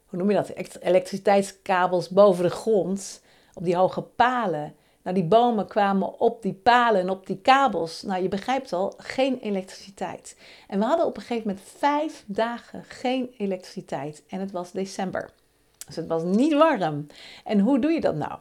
hoe 0.06 0.18
noem 0.18 0.30
je 0.30 0.36
dat, 0.36 0.78
elektriciteitskabels 0.80 2.08
boven 2.08 2.44
de 2.44 2.50
grond, 2.50 3.22
op 3.54 3.64
die 3.64 3.76
hoge 3.76 4.02
palen. 4.02 4.75
Nou, 5.02 5.18
die 5.18 5.26
bomen 5.26 5.66
kwamen 5.66 6.20
op 6.20 6.42
die 6.42 6.54
palen 6.54 7.00
en 7.00 7.10
op 7.10 7.26
die 7.26 7.38
kabels. 7.38 8.02
Nou, 8.02 8.22
je 8.22 8.28
begrijpt 8.28 8.72
al, 8.72 8.94
geen 8.96 9.38
elektriciteit. 9.38 10.36
En 10.68 10.78
we 10.78 10.84
hadden 10.84 11.06
op 11.06 11.16
een 11.16 11.22
gegeven 11.22 11.48
moment 11.48 11.66
vijf 11.76 12.25
dagen 12.26 12.84
geen 12.84 13.34
elektriciteit. 13.38 14.22
En 14.28 14.40
het 14.40 14.50
was 14.50 14.72
december. 14.72 15.30
Dus 15.86 15.96
het 15.96 16.06
was 16.06 16.22
niet 16.22 16.52
warm. 16.52 17.06
En 17.44 17.60
hoe 17.60 17.78
doe 17.78 17.90
je 17.90 18.00
dat 18.00 18.14
nou? 18.14 18.38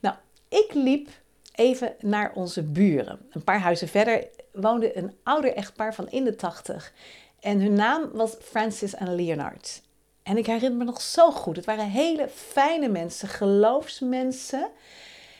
Nou, 0.00 0.16
ik 0.48 0.70
liep 0.74 1.08
even 1.54 1.94
naar 2.00 2.32
onze 2.34 2.62
buren. 2.62 3.26
Een 3.30 3.44
paar 3.44 3.60
huizen 3.60 3.88
verder 3.88 4.26
woonde 4.52 4.96
een 4.96 5.16
ouder 5.22 5.54
echtpaar 5.54 5.94
van 5.94 6.08
in 6.08 6.24
de 6.24 6.36
tachtig. 6.36 6.92
En 7.40 7.60
hun 7.60 7.72
naam 7.72 8.10
was 8.12 8.36
Francis 8.40 8.94
en 8.94 9.14
Leonard. 9.14 9.82
En 10.22 10.36
ik 10.36 10.46
herinner 10.46 10.78
me 10.78 10.84
nog 10.84 11.00
zo 11.00 11.30
goed. 11.30 11.56
Het 11.56 11.64
waren 11.64 11.90
hele 11.90 12.28
fijne 12.28 12.88
mensen, 12.88 13.28
geloofsmensen. 13.28 14.70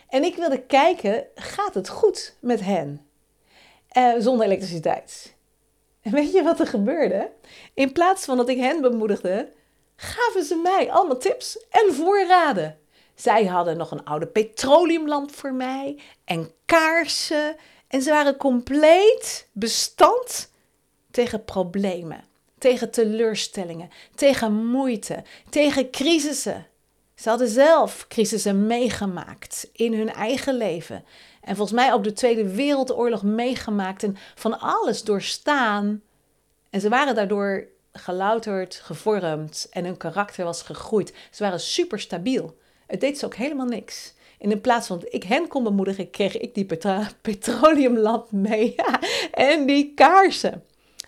En 0.08 0.24
ik 0.24 0.36
wilde 0.36 0.60
kijken, 0.60 1.26
gaat 1.34 1.74
het 1.74 1.88
goed 1.88 2.34
met 2.40 2.60
hen? 2.60 3.06
Uh, 3.96 4.12
zonder 4.18 4.46
elektriciteit. 4.46 5.34
En 6.00 6.12
weet 6.12 6.32
je 6.32 6.42
wat 6.42 6.60
er 6.60 6.66
gebeurde? 6.66 7.30
In 7.74 7.92
plaats 7.92 8.24
van 8.24 8.36
dat 8.36 8.48
ik 8.48 8.58
hen 8.58 8.80
bemoedigde, 8.80 9.48
gaven 9.96 10.44
ze 10.44 10.56
mij 10.56 10.90
allemaal 10.90 11.18
tips 11.18 11.66
en 11.70 11.94
voorraden. 11.94 12.78
Zij 13.14 13.44
hadden 13.44 13.76
nog 13.76 13.90
een 13.90 14.04
oude 14.04 14.26
petroleumlamp 14.26 15.34
voor 15.34 15.52
mij 15.52 15.98
en 16.24 16.50
kaarsen. 16.64 17.56
En 17.88 18.02
ze 18.02 18.10
waren 18.10 18.36
compleet 18.36 19.48
bestand 19.52 20.50
tegen 21.10 21.44
problemen, 21.44 22.24
tegen 22.58 22.90
teleurstellingen, 22.90 23.90
tegen 24.14 24.66
moeite, 24.66 25.22
tegen 25.50 25.90
crisissen. 25.90 26.66
Ze 27.14 27.28
hadden 27.28 27.48
zelf 27.48 28.06
crisissen 28.08 28.66
meegemaakt 28.66 29.68
in 29.72 29.94
hun 29.94 30.12
eigen 30.12 30.56
leven. 30.56 31.04
En 31.40 31.56
volgens 31.56 31.78
mij 31.78 31.92
ook 31.92 32.04
de 32.04 32.12
Tweede 32.12 32.54
Wereldoorlog 32.54 33.22
meegemaakt 33.22 34.02
en 34.02 34.16
van 34.34 34.60
alles 34.60 35.02
doorstaan. 35.02 36.02
En 36.70 36.80
ze 36.80 36.88
waren 36.88 37.14
daardoor 37.14 37.66
gelouterd, 37.92 38.74
gevormd 38.74 39.66
en 39.70 39.84
hun 39.84 39.96
karakter 39.96 40.44
was 40.44 40.62
gegroeid. 40.62 41.14
Ze 41.30 41.42
waren 41.42 41.60
super 41.60 42.00
stabiel. 42.00 42.56
Het 42.86 43.00
deed 43.00 43.18
ze 43.18 43.24
ook 43.24 43.34
helemaal 43.34 43.66
niks. 43.66 44.14
In 44.38 44.60
plaats 44.60 44.86
van 44.86 44.98
dat 44.98 45.14
ik 45.14 45.22
hen 45.22 45.48
kon 45.48 45.64
bemoedigen, 45.64 46.10
kreeg 46.10 46.38
ik 46.38 46.54
die 46.54 46.66
petroleumlamp 47.22 48.30
mee 48.30 48.74
en 49.32 49.66
die 49.66 49.92
kaarsen. 49.94 50.62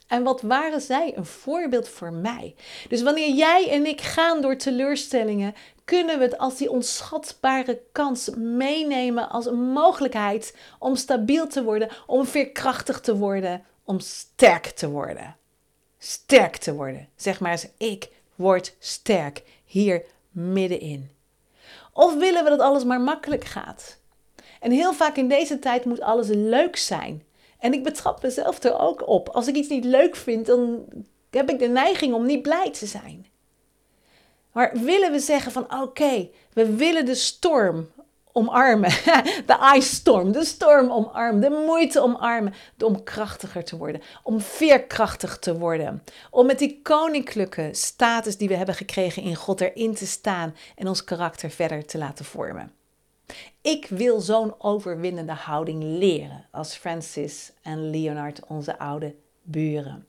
En 0.06 0.22
wat 0.22 0.40
waren 0.40 0.80
zij 0.80 1.12
een 1.16 1.26
voorbeeld 1.26 1.88
voor 1.88 2.12
mij? 2.12 2.54
Dus 2.88 3.02
wanneer 3.02 3.34
jij 3.34 3.70
en 3.70 3.86
ik 3.86 4.00
gaan 4.00 4.40
door 4.40 4.56
teleurstellingen, 4.56 5.54
kunnen 5.84 6.18
we 6.18 6.24
het 6.24 6.38
als 6.38 6.56
die 6.56 6.70
onschatbare 6.70 7.80
kans 7.92 8.30
meenemen 8.36 9.28
als 9.28 9.46
een 9.46 9.72
mogelijkheid 9.72 10.56
om 10.78 10.96
stabiel 10.96 11.46
te 11.46 11.62
worden, 11.62 11.88
om 12.06 12.26
veerkrachtig 12.26 13.00
te 13.00 13.16
worden, 13.16 13.64
om 13.84 14.00
sterk 14.00 14.66
te 14.66 14.90
worden. 14.90 15.36
Sterk 15.98 16.56
te 16.56 16.74
worden. 16.74 17.08
Zeg 17.16 17.40
maar 17.40 17.50
eens, 17.50 17.66
ik 17.76 18.08
word 18.34 18.76
sterk 18.78 19.42
hier 19.64 20.04
middenin. 20.30 21.15
Of 21.96 22.14
willen 22.14 22.44
we 22.44 22.50
dat 22.50 22.60
alles 22.60 22.84
maar 22.84 23.00
makkelijk 23.00 23.44
gaat? 23.44 23.98
En 24.60 24.70
heel 24.70 24.92
vaak 24.92 25.16
in 25.16 25.28
deze 25.28 25.58
tijd 25.58 25.84
moet 25.84 26.00
alles 26.00 26.28
leuk 26.28 26.76
zijn. 26.76 27.22
En 27.58 27.72
ik 27.72 27.82
betrap 27.82 28.22
mezelf 28.22 28.62
er 28.62 28.78
ook 28.78 29.08
op. 29.08 29.28
Als 29.28 29.46
ik 29.46 29.54
iets 29.54 29.68
niet 29.68 29.84
leuk 29.84 30.16
vind, 30.16 30.46
dan 30.46 30.84
heb 31.30 31.50
ik 31.50 31.58
de 31.58 31.68
neiging 31.68 32.14
om 32.14 32.26
niet 32.26 32.42
blij 32.42 32.70
te 32.70 32.86
zijn. 32.86 33.26
Maar 34.52 34.78
willen 34.78 35.12
we 35.12 35.18
zeggen 35.18 35.52
van 35.52 35.80
oké, 35.82 36.28
we 36.52 36.76
willen 36.76 37.04
de 37.04 37.14
storm 37.14 37.88
omarmen. 38.36 38.90
De 39.50 39.72
ice 39.76 39.94
storm, 39.94 40.32
de 40.32 40.44
storm 40.44 40.90
omarmen, 40.90 41.40
de 41.40 41.62
moeite 41.66 42.00
omarmen. 42.00 42.54
Om 42.84 43.02
krachtiger 43.02 43.64
te 43.64 43.76
worden, 43.76 44.02
om 44.22 44.40
veerkrachtig 44.40 45.38
te 45.38 45.58
worden. 45.58 46.02
Om 46.30 46.46
met 46.46 46.58
die 46.58 46.80
koninklijke 46.82 47.68
status 47.72 48.36
die 48.36 48.48
we 48.48 48.54
hebben 48.54 48.74
gekregen 48.74 49.22
in 49.22 49.34
God 49.34 49.60
erin 49.60 49.94
te 49.94 50.06
staan 50.06 50.54
en 50.76 50.88
ons 50.88 51.04
karakter 51.04 51.50
verder 51.50 51.86
te 51.86 51.98
laten 51.98 52.24
vormen. 52.24 52.72
Ik 53.60 53.86
wil 53.88 54.20
zo'n 54.20 54.54
overwinnende 54.58 55.32
houding 55.32 55.82
leren 55.82 56.46
als 56.50 56.74
Francis 56.74 57.52
en 57.62 57.90
Leonard, 57.90 58.40
onze 58.46 58.78
oude 58.78 59.14
buren. 59.42 60.06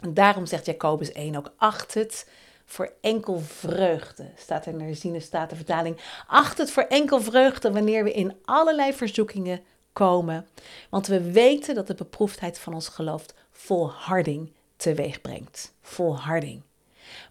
En 0.00 0.14
daarom 0.14 0.46
zegt 0.46 0.66
Jacobus 0.66 1.12
1 1.12 1.36
ook: 1.36 1.52
acht 1.56 1.94
het 1.94 2.26
voor 2.70 2.92
enkel 3.00 3.40
vreugde. 3.40 4.30
Staat 4.36 4.66
er 4.66 4.80
in 4.80 5.12
de 5.12 5.20
staat 5.20 5.50
de 5.50 5.56
vertaling. 5.56 6.00
Acht 6.26 6.58
het 6.58 6.70
voor 6.70 6.82
enkel 6.82 7.20
vreugde 7.20 7.72
wanneer 7.72 8.04
we 8.04 8.12
in 8.12 8.36
allerlei 8.44 8.92
verzoekingen 8.92 9.60
komen. 9.92 10.46
Want 10.90 11.06
we 11.06 11.32
weten 11.32 11.74
dat 11.74 11.86
de 11.86 11.94
beproefdheid 11.94 12.58
van 12.58 12.74
ons 12.74 12.88
geloof 12.88 13.26
volharding 13.50 14.52
teweeg 14.76 15.20
brengt. 15.20 15.74
Volharding. 15.82 16.62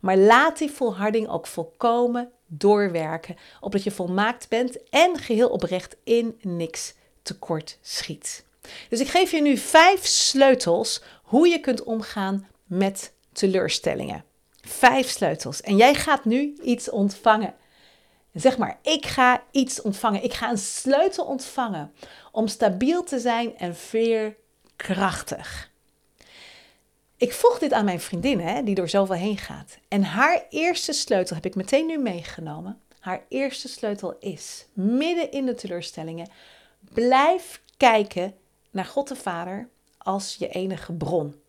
Maar 0.02 0.18
laat 0.18 0.58
die 0.58 0.72
volharding 0.72 1.28
ook 1.28 1.48
volkomen 1.48 2.32
doorwerken, 2.46 3.36
opdat 3.60 3.84
je 3.84 3.92
volmaakt 3.92 4.50
bent 4.50 4.90
en 4.90 5.18
geheel 5.18 5.50
oprecht 5.50 5.96
in 6.04 6.38
niks 6.42 6.94
tekort 7.22 7.78
schiet. 7.82 8.46
Dus 8.90 9.00
ik 9.00 9.08
geef 9.08 9.32
je 9.32 9.42
nu 9.42 9.58
vijf 9.58 10.06
sleutels 10.06 11.02
hoe 11.24 11.48
je 11.48 11.60
kunt 11.60 11.84
omgaan 11.84 12.48
met 12.66 13.14
teleurstellingen. 13.32 14.24
Vijf 14.62 15.10
sleutels. 15.10 15.62
En 15.62 15.78
jij 15.78 15.96
gaat 15.96 16.26
nu 16.26 16.58
iets 16.64 16.90
ontvangen. 16.90 17.54
Zeg 18.34 18.58
maar, 18.58 18.80
ik 18.82 19.06
ga 19.06 19.44
iets 19.52 19.82
ontvangen. 19.82 20.24
Ik 20.24 20.34
ga 20.34 20.50
een 20.50 20.58
sleutel 20.58 21.26
ontvangen 21.26 21.94
om 22.32 22.48
stabiel 22.48 23.04
te 23.04 23.20
zijn 23.20 23.58
en 23.58 23.76
veerkrachtig. 23.76 25.72
Ik 27.18 27.34
vroeg 27.34 27.60
dit 27.60 27.74
aan 27.74 27.86
mijn 27.86 28.00
vriendin, 28.00 28.40
hè, 28.40 28.64
die 28.64 28.76
door 28.76 28.90
zoveel 28.90 29.16
heen 29.16 29.38
gaat. 29.38 29.78
En 29.88 30.04
haar 30.04 30.46
eerste 30.50 30.94
sleutel 30.94 31.36
heb 31.36 31.46
ik 31.46 31.56
meteen 31.56 31.86
nu 31.86 31.98
meegenomen. 31.98 32.82
Haar 33.00 33.26
eerste 33.30 33.68
sleutel 33.68 34.18
is, 34.20 34.66
midden 34.74 35.32
in 35.32 35.46
de 35.46 35.56
teleurstellingen, 35.56 36.30
blijf 36.80 37.62
kijken 37.78 38.36
naar 38.72 38.86
God 38.86 39.08
de 39.08 39.16
Vader 39.16 39.70
als 39.98 40.36
je 40.36 40.48
enige 40.48 40.94
bron. 40.94 41.42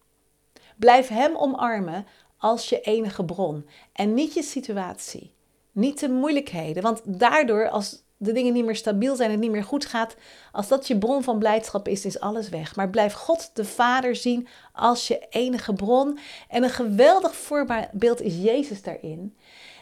Blijf 0.77 1.09
Hem 1.09 1.37
omarmen 1.37 2.07
als 2.41 2.69
je 2.69 2.81
enige 2.81 3.25
bron 3.25 3.69
en 3.93 4.15
niet 4.15 4.35
je 4.35 4.43
situatie, 4.43 5.33
niet 5.73 6.01
de 6.01 6.09
moeilijkheden. 6.09 6.83
Want 6.83 7.01
daardoor, 7.05 7.69
als 7.69 8.03
de 8.17 8.33
dingen 8.33 8.53
niet 8.53 8.65
meer 8.65 8.77
stabiel 8.77 9.17
zijn 9.17 9.29
en 9.29 9.35
het 9.35 9.45
niet 9.45 9.51
meer 9.51 9.65
goed 9.65 9.87
gaat, 9.87 10.17
als 10.53 10.69
dat 10.69 10.87
je 10.87 10.99
bron 10.99 11.23
van 11.23 11.39
blijdschap 11.39 11.89
is, 11.89 12.05
is 12.05 12.21
alles 12.21 12.49
weg. 12.49 12.77
Maar 12.77 12.91
blijf 12.91 13.13
God 13.13 13.51
de 13.55 13.65
Vader 13.65 14.17
zien 14.17 14.49
als 14.73 15.09
je 15.09 15.27
enige 15.31 15.73
bron. 15.73 16.19
En 16.49 16.63
een 16.63 16.71
geweldig 16.71 17.35
voorbeeld 17.35 18.21
is 18.21 18.37
Jezus 18.37 18.83
daarin. 18.83 19.37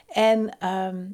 En 0.09 0.59
ehm, 0.59 1.07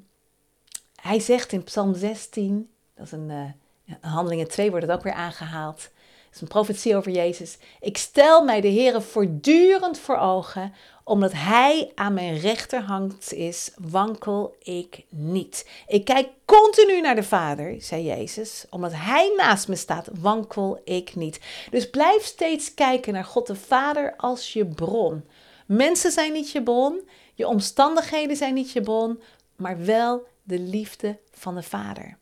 hij 1.01 1.21
zegt 1.21 1.53
in 1.53 1.65
Psalm 1.65 1.95
16, 1.95 2.71
dat 2.95 3.07
is 3.07 3.13
een, 3.13 3.31
uh, 3.31 3.97
Handelingen 4.01 4.49
2 4.49 4.71
wordt 4.71 4.87
het 4.87 4.97
ook 4.97 5.03
weer 5.03 5.13
aangehaald. 5.13 5.77
Dat 5.77 6.35
is 6.35 6.41
een 6.41 6.49
profetie 6.49 6.97
over 6.97 7.13
Jezus. 7.13 7.59
Ik 7.81 7.97
stel 7.97 8.45
mij 8.45 8.61
de 8.61 8.69
Heer 8.69 9.03
voortdurend 9.03 9.99
voor 9.99 10.17
ogen, 10.17 10.73
omdat 11.05 11.33
Hij 11.33 11.93
aan 11.95 12.15
mijn 12.15 12.39
rechterhand 12.39 13.33
is, 13.33 13.71
wankel 13.79 14.57
ik 14.63 15.05
niet. 15.09 15.69
Ik 15.87 16.05
kijk 16.05 16.29
continu 16.45 17.01
naar 17.01 17.15
de 17.15 17.23
Vader, 17.23 17.75
zei 17.79 18.05
Jezus, 18.05 18.67
omdat 18.71 18.93
Hij 18.95 19.33
naast 19.37 19.69
me 19.69 19.77
staat, 19.77 20.09
wankel 20.21 20.81
ik 20.85 21.15
niet. 21.15 21.41
Dus 21.71 21.91
blijf 21.91 22.25
steeds 22.25 22.75
kijken 22.75 23.13
naar 23.13 23.25
God 23.25 23.47
de 23.47 23.57
Vader 23.57 24.15
als 24.17 24.53
je 24.53 24.67
bron. 24.67 25.25
Mensen 25.67 26.11
zijn 26.11 26.33
niet 26.33 26.51
je 26.51 26.63
bron, 26.63 27.09
je 27.35 27.49
omstandigheden 27.49 28.37
zijn 28.37 28.55
niet 28.55 28.73
je 28.73 28.81
bron, 28.81 29.23
maar 29.57 29.85
wel 29.85 30.27
de 30.43 30.59
liefde 30.59 31.19
van 31.31 31.55
de 31.55 31.63
Vader. 31.63 32.19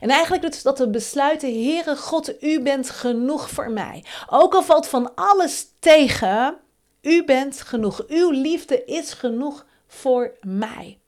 En 0.00 0.08
eigenlijk 0.08 0.42
doet 0.42 0.62
dat 0.62 0.78
we 0.78 0.88
besluiten, 0.88 1.52
Heere 1.52 1.96
God, 1.96 2.42
u 2.42 2.62
bent 2.62 2.90
genoeg 2.90 3.50
voor 3.50 3.70
mij. 3.70 4.04
Ook 4.28 4.54
al 4.54 4.62
valt 4.62 4.86
van 4.86 5.14
alles 5.14 5.66
tegen, 5.78 6.58
u 7.02 7.24
bent 7.24 7.60
genoeg. 7.60 8.04
Uw 8.08 8.30
liefde 8.30 8.84
is 8.84 9.12
genoeg 9.12 9.66
voor 9.86 10.32
mij. 10.40 10.98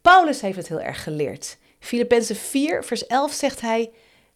Paulus 0.00 0.40
heeft 0.40 0.56
het 0.56 0.68
heel 0.68 0.80
erg 0.80 1.02
geleerd. 1.02 1.58
Filippenzen 1.78 2.36
4, 2.36 2.84
vers 2.84 3.06
11 3.06 3.32
zegt 3.32 3.60
hij: 3.60 3.90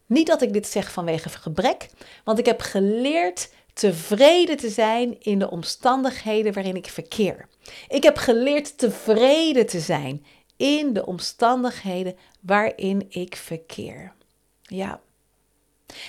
Niet 0.07 0.27
dat 0.27 0.43
ik 0.43 0.53
dit 0.53 0.67
zeg 0.67 0.93
vanwege 0.93 1.29
gebrek, 1.29 1.89
want 2.25 2.39
ik 2.39 2.47
heb 2.47 2.61
geleerd 2.61 3.51
tevreden 3.73 4.57
te 4.57 4.71
zijn 4.71 5.21
in 5.21 5.39
de 5.39 5.51
omstandigheden 5.51 6.53
waarin 6.53 6.77
ik 6.77 6.87
verkeer. 6.87 7.49
Ik 7.89 8.03
heb 8.03 8.17
geleerd 8.17 8.79
tevreden 8.79 9.67
te 9.67 9.81
zijn 9.81 10.25
in 10.57 10.93
de 10.93 11.07
omstandigheden 11.07 12.17
waarin 12.41 13.07
ik 13.09 13.37
verkeer. 13.37 14.13
Ja. 14.63 15.01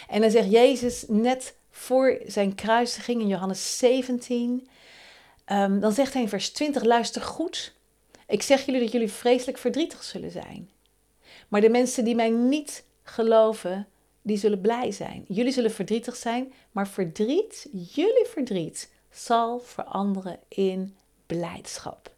En 0.07 0.21
dan 0.21 0.31
zegt 0.31 0.51
Jezus 0.51 1.05
net 1.07 1.55
voor 1.75 2.19
zijn 2.25 2.55
kruisiging 2.55 3.21
in 3.21 3.27
Johannes 3.27 3.77
17, 3.77 4.67
ehm, 5.45 5.79
dan 5.79 5.91
zegt 5.91 6.13
hij 6.13 6.21
in 6.21 6.29
vers 6.29 6.51
20, 6.51 6.83
luister 6.83 7.21
goed. 7.21 7.73
Ik 8.27 8.41
zeg 8.41 8.65
jullie 8.65 8.81
dat 8.81 8.91
jullie 8.91 9.11
vreselijk 9.11 9.57
verdrietig 9.57 10.03
zullen 10.03 10.31
zijn. 10.31 10.69
Maar 11.47 11.61
de 11.61 11.69
mensen 11.69 12.05
die 12.05 12.15
mij 12.15 12.29
niet 12.29 12.85
geloven, 13.03 13.87
die 14.21 14.37
zullen 14.37 14.61
blij 14.61 14.91
zijn. 14.91 15.25
Jullie 15.27 15.51
zullen 15.51 15.71
verdrietig 15.71 16.15
zijn, 16.15 16.53
maar 16.71 16.87
verdriet, 16.87 17.69
jullie 17.71 18.27
verdriet, 18.27 18.91
zal 19.11 19.59
veranderen 19.59 20.39
in 20.47 20.95
blijdschap. 21.25 22.11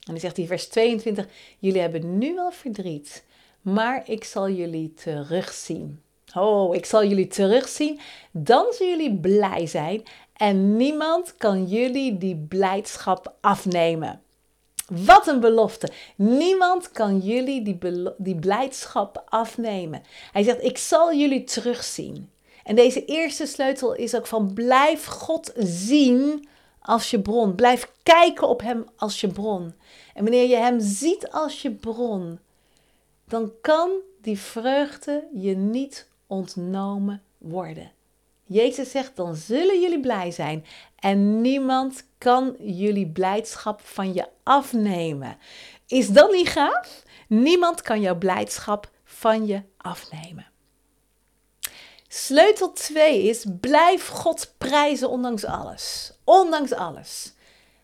En 0.00 0.12
dan 0.12 0.20
zegt 0.20 0.36
hij 0.36 0.46
vers 0.46 0.68
22, 0.68 1.26
jullie 1.58 1.80
hebben 1.80 2.18
nu 2.18 2.34
wel 2.34 2.52
verdriet, 2.52 3.24
maar 3.60 4.10
ik 4.10 4.24
zal 4.24 4.50
jullie 4.50 4.94
terugzien. 4.94 6.01
Oh, 6.34 6.74
ik 6.74 6.84
zal 6.84 7.04
jullie 7.04 7.26
terugzien. 7.26 8.00
Dan 8.30 8.66
zullen 8.70 8.96
jullie 8.96 9.18
blij 9.18 9.66
zijn 9.66 10.02
en 10.36 10.76
niemand 10.76 11.36
kan 11.36 11.64
jullie 11.64 12.18
die 12.18 12.36
blijdschap 12.48 13.34
afnemen. 13.40 14.20
Wat 14.86 15.26
een 15.26 15.40
belofte. 15.40 15.88
Niemand 16.16 16.90
kan 16.90 17.18
jullie 17.18 17.62
die, 17.62 17.78
die 18.16 18.36
blijdschap 18.36 19.24
afnemen. 19.28 20.02
Hij 20.32 20.42
zegt, 20.42 20.62
ik 20.62 20.78
zal 20.78 21.14
jullie 21.14 21.44
terugzien. 21.44 22.30
En 22.64 22.74
deze 22.74 23.04
eerste 23.04 23.46
sleutel 23.46 23.94
is 23.94 24.14
ook 24.14 24.26
van 24.26 24.54
blijf 24.54 25.04
God 25.04 25.52
zien 25.56 26.48
als 26.80 27.10
je 27.10 27.20
bron. 27.20 27.54
Blijf 27.54 27.92
kijken 28.02 28.48
op 28.48 28.60
Hem 28.60 28.84
als 28.96 29.20
je 29.20 29.28
bron. 29.28 29.74
En 30.14 30.22
wanneer 30.22 30.48
je 30.48 30.56
Hem 30.56 30.80
ziet 30.80 31.30
als 31.30 31.62
je 31.62 31.70
bron, 31.70 32.38
dan 33.28 33.52
kan 33.60 33.90
die 34.20 34.38
vreugde 34.38 35.28
je 35.34 35.56
niet 35.56 36.08
ontnomen 36.32 37.22
worden. 37.38 37.92
Jezus 38.44 38.90
zegt, 38.90 39.16
dan 39.16 39.34
zullen 39.36 39.80
jullie 39.80 40.00
blij 40.00 40.30
zijn 40.30 40.64
en 40.98 41.40
niemand 41.40 42.06
kan 42.18 42.56
jullie 42.58 43.08
blijdschap 43.08 43.80
van 43.84 44.14
je 44.14 44.28
afnemen. 44.42 45.36
Is 45.86 46.08
dat 46.08 46.32
niet 46.32 46.48
gaaf? 46.48 47.02
Niemand 47.28 47.82
kan 47.82 48.00
jouw 48.00 48.16
blijdschap 48.18 48.90
van 49.04 49.46
je 49.46 49.62
afnemen. 49.76 50.46
Sleutel 52.08 52.72
2 52.72 53.22
is 53.22 53.44
blijf 53.60 54.08
God 54.08 54.54
prijzen 54.58 55.08
ondanks 55.10 55.44
alles. 55.44 56.12
Ondanks 56.24 56.72
alles. 56.72 57.32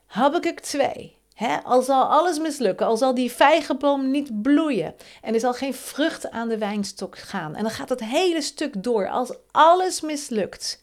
Habakkuk 0.06 0.60
2. 0.60 1.17
He, 1.38 1.56
al 1.64 1.82
zal 1.82 2.04
alles 2.04 2.38
mislukken, 2.38 2.86
al 2.86 2.96
zal 2.96 3.14
die 3.14 3.32
vijgenboom 3.32 4.10
niet 4.10 4.42
bloeien 4.42 4.94
en 5.22 5.34
er 5.34 5.40
zal 5.40 5.52
geen 5.52 5.74
vrucht 5.74 6.30
aan 6.30 6.48
de 6.48 6.58
wijnstok 6.58 7.18
gaan. 7.18 7.54
En 7.54 7.62
dan 7.62 7.72
gaat 7.72 7.88
het 7.88 8.04
hele 8.04 8.42
stuk 8.42 8.82
door. 8.82 9.08
Als 9.08 9.32
alles 9.50 10.00
mislukt. 10.00 10.82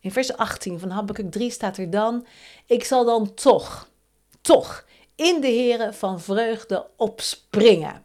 In 0.00 0.12
vers 0.12 0.36
18 0.36 0.78
van 0.78 0.90
Habakkuk 0.90 1.30
3 1.30 1.50
staat 1.50 1.76
er 1.76 1.90
dan: 1.90 2.26
Ik 2.66 2.84
zal 2.84 3.04
dan 3.04 3.34
toch, 3.34 3.88
toch 4.40 4.84
in 5.14 5.40
de 5.40 5.50
Here 5.50 5.92
van 5.92 6.20
vreugde 6.20 6.86
opspringen. 6.96 8.04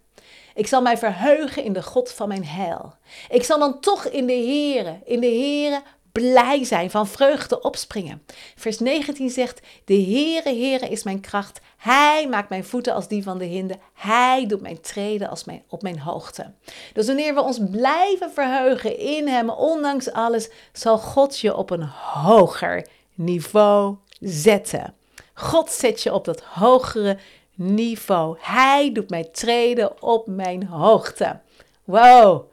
Ik 0.55 0.67
zal 0.67 0.81
mij 0.81 0.97
verheugen 0.97 1.63
in 1.63 1.73
de 1.73 1.83
God 1.83 2.11
van 2.11 2.27
mijn 2.27 2.45
heil. 2.45 2.93
Ik 3.29 3.43
zal 3.43 3.59
dan 3.59 3.79
toch 3.79 4.05
in 4.05 4.25
de 4.25 4.33
Here, 4.33 4.99
in 5.05 5.19
de 5.19 5.27
Here 5.27 5.81
blij 6.21 6.63
zijn, 6.63 6.91
van 6.91 7.07
vreugde 7.07 7.61
opspringen. 7.61 8.23
Vers 8.55 8.79
19 8.79 9.29
zegt: 9.29 9.59
De 9.85 9.93
Heere, 9.93 10.49
Heere 10.49 10.87
is 10.87 11.03
mijn 11.03 11.19
kracht. 11.19 11.59
Hij 11.77 12.27
maakt 12.29 12.49
mijn 12.49 12.65
voeten 12.65 12.93
als 12.93 13.07
die 13.07 13.23
van 13.23 13.37
de 13.37 13.45
hinde. 13.45 13.77
Hij 13.93 14.45
doet 14.47 14.61
mijn 14.61 14.81
treden 14.81 15.29
als 15.29 15.43
mijn, 15.43 15.63
op 15.69 15.81
mijn 15.81 15.99
hoogte. 15.99 16.51
Dus 16.93 17.07
wanneer 17.07 17.33
we 17.33 17.41
ons 17.41 17.59
blijven 17.71 18.31
verheugen 18.31 18.97
in 18.99 19.27
Hem, 19.27 19.49
ondanks 19.49 20.11
alles, 20.11 20.49
zal 20.73 20.97
God 20.97 21.39
je 21.39 21.55
op 21.55 21.69
een 21.69 21.89
hoger 22.13 22.87
niveau 23.13 23.95
zetten. 24.19 24.93
God 25.33 25.69
zet 25.69 26.03
je 26.03 26.13
op 26.13 26.25
dat 26.25 26.41
hogere 26.41 27.17
niveau. 27.55 28.37
Hij 28.39 28.91
doet 28.93 29.09
mij 29.09 29.23
treden 29.23 30.01
op 30.01 30.27
mijn 30.27 30.67
hoogte. 30.67 31.39
Wow. 31.83 32.51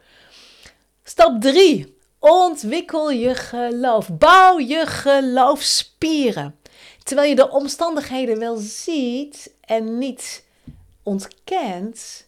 Stap 1.04 1.40
3. 1.40 1.93
Ontwikkel 2.26 3.10
je 3.10 3.34
geloof. 3.34 4.08
Bouw 4.08 4.58
je 4.58 4.86
geloofspieren. 4.86 6.58
Terwijl 7.02 7.28
je 7.28 7.34
de 7.34 7.50
omstandigheden 7.50 8.38
wel 8.38 8.56
ziet 8.56 9.54
en 9.60 9.98
niet 9.98 10.44
ontkent, 11.02 12.26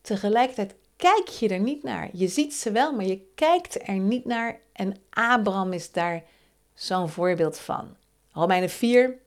tegelijkertijd 0.00 0.74
kijk 0.96 1.28
je 1.28 1.48
er 1.48 1.60
niet 1.60 1.82
naar. 1.82 2.08
Je 2.12 2.28
ziet 2.28 2.54
ze 2.54 2.72
wel, 2.72 2.92
maar 2.92 3.04
je 3.04 3.20
kijkt 3.34 3.88
er 3.88 3.98
niet 3.98 4.24
naar. 4.24 4.58
En 4.72 4.96
Abraham 5.10 5.72
is 5.72 5.92
daar 5.92 6.22
zo'n 6.74 7.08
voorbeeld 7.08 7.58
van. 7.58 7.96
Romeinen 8.32 8.70
4, 8.70 9.18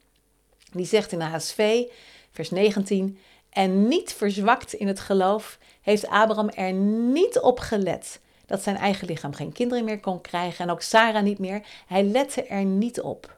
die 0.71 0.85
zegt 0.85 1.11
in 1.11 1.19
de 1.19 1.25
HSV, 1.25 1.83
vers 2.31 2.49
19: 2.49 3.19
En 3.49 3.87
niet 3.87 4.13
verzwakt 4.13 4.73
in 4.73 4.87
het 4.87 4.99
geloof, 4.99 5.57
heeft 5.81 6.07
Abraham 6.07 6.49
er 6.49 6.73
niet 6.73 7.39
op 7.39 7.59
gelet 7.59 8.19
dat 8.51 8.63
zijn 8.63 8.77
eigen 8.77 9.07
lichaam 9.07 9.33
geen 9.33 9.51
kinderen 9.51 9.83
meer 9.83 9.99
kon 9.99 10.21
krijgen 10.21 10.65
en 10.65 10.71
ook 10.71 10.81
Sarah 10.81 11.23
niet 11.23 11.39
meer. 11.39 11.61
Hij 11.87 12.03
lette 12.03 12.43
er 12.43 12.63
niet 12.63 13.01
op. 13.01 13.37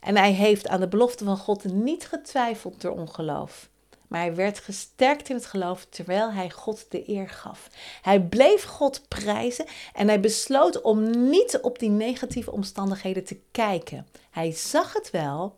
En 0.00 0.16
hij 0.16 0.32
heeft 0.32 0.68
aan 0.68 0.80
de 0.80 0.88
belofte 0.88 1.24
van 1.24 1.36
God 1.36 1.64
niet 1.64 2.06
getwijfeld 2.06 2.80
door 2.80 2.92
ongeloof. 2.92 3.68
Maar 4.08 4.20
hij 4.20 4.34
werd 4.34 4.58
gesterkt 4.58 5.28
in 5.28 5.34
het 5.36 5.46
geloof 5.46 5.86
terwijl 5.88 6.32
hij 6.32 6.50
God 6.50 6.86
de 6.88 7.08
eer 7.08 7.28
gaf. 7.28 7.68
Hij 8.02 8.20
bleef 8.20 8.62
God 8.62 9.08
prijzen 9.08 9.66
en 9.94 10.08
hij 10.08 10.20
besloot 10.20 10.80
om 10.80 11.28
niet 11.30 11.58
op 11.62 11.78
die 11.78 11.90
negatieve 11.90 12.52
omstandigheden 12.52 13.24
te 13.24 13.38
kijken. 13.50 14.06
Hij 14.30 14.52
zag 14.52 14.92
het 14.92 15.10
wel, 15.10 15.56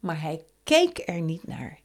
maar 0.00 0.20
hij 0.20 0.44
keek 0.64 1.02
er 1.06 1.20
niet 1.20 1.46
naar. 1.46 1.78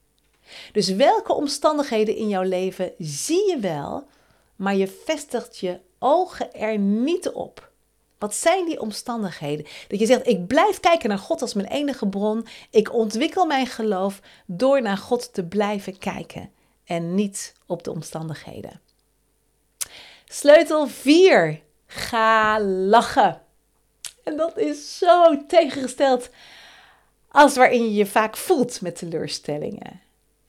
Dus 0.71 0.89
welke 0.89 1.33
omstandigheden 1.33 2.15
in 2.15 2.27
jouw 2.27 2.43
leven 2.43 2.91
zie 2.97 3.49
je 3.49 3.59
wel, 3.59 4.07
maar 4.55 4.75
je 4.75 4.87
vestigt 4.87 5.57
je 5.57 5.79
ogen 5.99 6.53
er 6.53 6.77
niet 6.77 7.29
op. 7.29 7.71
Wat 8.17 8.35
zijn 8.35 8.65
die 8.65 8.79
omstandigheden? 8.79 9.65
Dat 9.87 9.99
je 9.99 10.05
zegt: 10.05 10.27
Ik 10.27 10.47
blijf 10.47 10.79
kijken 10.79 11.09
naar 11.09 11.17
God 11.17 11.41
als 11.41 11.53
mijn 11.53 11.67
enige 11.67 12.07
bron. 12.07 12.47
Ik 12.69 12.93
ontwikkel 12.93 13.45
mijn 13.45 13.67
geloof 13.67 14.19
door 14.45 14.81
naar 14.81 14.97
God 14.97 15.33
te 15.33 15.45
blijven 15.45 15.97
kijken 15.97 16.51
en 16.83 17.15
niet 17.15 17.53
op 17.65 17.83
de 17.83 17.91
omstandigheden. 17.91 18.81
Sleutel 20.25 20.87
4. 20.87 21.61
Ga 21.85 22.61
lachen. 22.61 23.41
En 24.23 24.37
dat 24.37 24.57
is 24.57 24.97
zo 24.97 25.45
tegengesteld 25.45 26.29
als 27.27 27.55
waarin 27.55 27.83
je 27.83 27.93
je 27.93 28.05
vaak 28.05 28.37
voelt 28.37 28.81
met 28.81 28.95
teleurstellingen. 28.95 30.01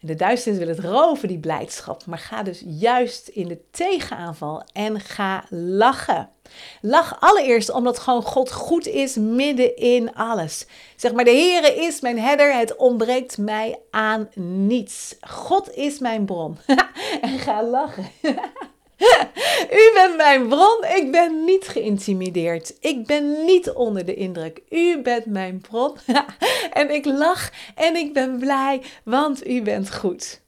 De 0.07 0.14
duisternis 0.14 0.64
wil 0.64 0.75
het 0.75 0.85
roven, 0.85 1.29
die 1.29 1.38
blijdschap. 1.38 2.07
Maar 2.07 2.19
ga 2.19 2.42
dus 2.42 2.62
juist 2.66 3.29
in 3.29 3.49
de 3.49 3.61
tegenaanval 3.71 4.62
en 4.73 5.01
ga 5.01 5.45
lachen. 5.51 6.31
Lach 6.81 7.21
allereerst 7.21 7.71
omdat 7.71 7.99
gewoon 7.99 8.23
God 8.23 8.53
goed 8.53 8.87
is 8.87 9.16
midden 9.16 9.77
in 9.77 10.14
alles. 10.14 10.66
Zeg 10.97 11.12
maar, 11.12 11.25
de 11.25 11.31
Heere 11.31 11.75
is 11.75 12.01
mijn 12.01 12.19
herder, 12.19 12.55
het 12.55 12.77
ontbreekt 12.77 13.38
mij 13.38 13.79
aan 13.90 14.29
niets. 14.66 15.16
God 15.21 15.75
is 15.75 15.99
mijn 15.99 16.25
bron. 16.25 16.59
en 17.21 17.38
ga 17.38 17.64
lachen. 17.64 18.07
U 19.81 19.91
bent 19.95 20.17
mijn 20.17 20.49
bron. 20.49 20.85
Ik 20.97 21.09
ben 21.11 21.45
niet 21.45 21.69
geïntimideerd. 21.69 22.77
Ik 22.81 23.07
ben 23.07 23.45
niet 23.45 23.71
onder 23.71 24.05
de 24.05 24.15
indruk. 24.15 24.63
U 24.69 25.03
bent 25.03 25.27
mijn 25.27 25.61
bron. 25.61 25.97
en 26.73 26.91
ik 26.91 27.05
lach 27.05 27.51
en 27.75 27.97
ik 27.97 28.13
ben 28.13 28.39
blij, 28.39 28.83
want 29.05 29.47
u 29.47 29.63
bent 29.63 29.95
goed. 29.95 30.41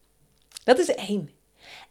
Dat 0.64 0.78
is 0.78 0.94
één. 0.94 1.30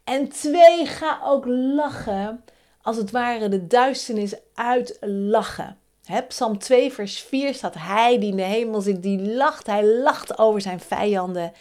En 0.03 0.29
twee, 0.29 0.85
ga 0.85 1.19
ook 1.23 1.45
lachen. 1.45 2.43
Als 2.81 2.97
het 2.97 3.11
ware 3.11 3.49
de 3.49 3.67
duisternis 3.67 4.33
uitlachen. 4.53 5.77
He, 6.05 6.21
Psalm 6.21 6.57
2, 6.57 6.93
vers 6.93 7.19
4 7.21 7.53
staat: 7.53 7.75
Hij 7.77 8.19
die 8.19 8.29
in 8.29 8.35
de 8.35 8.43
hemel 8.43 8.81
zit, 8.81 9.03
die 9.03 9.21
lacht. 9.21 9.67
Hij 9.67 9.85
lacht 9.85 10.37
over 10.37 10.61
zijn 10.61 10.79
vijanden. 10.79 11.53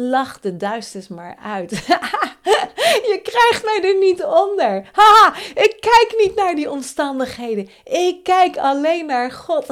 Lach 0.00 0.40
de 0.40 0.56
duisternis 0.56 1.08
maar 1.08 1.36
uit. 1.42 1.70
Je 3.10 3.20
krijgt 3.22 3.64
mij 3.64 3.80
er 3.82 3.98
niet 3.98 4.24
onder. 4.24 4.88
Haha, 4.92 5.34
ik 5.54 5.76
kijk 5.80 6.14
niet 6.18 6.34
naar 6.34 6.54
die 6.54 6.70
omstandigheden. 6.70 7.68
Ik 7.84 8.22
kijk 8.22 8.56
alleen 8.56 9.06
naar 9.06 9.32
God. 9.32 9.66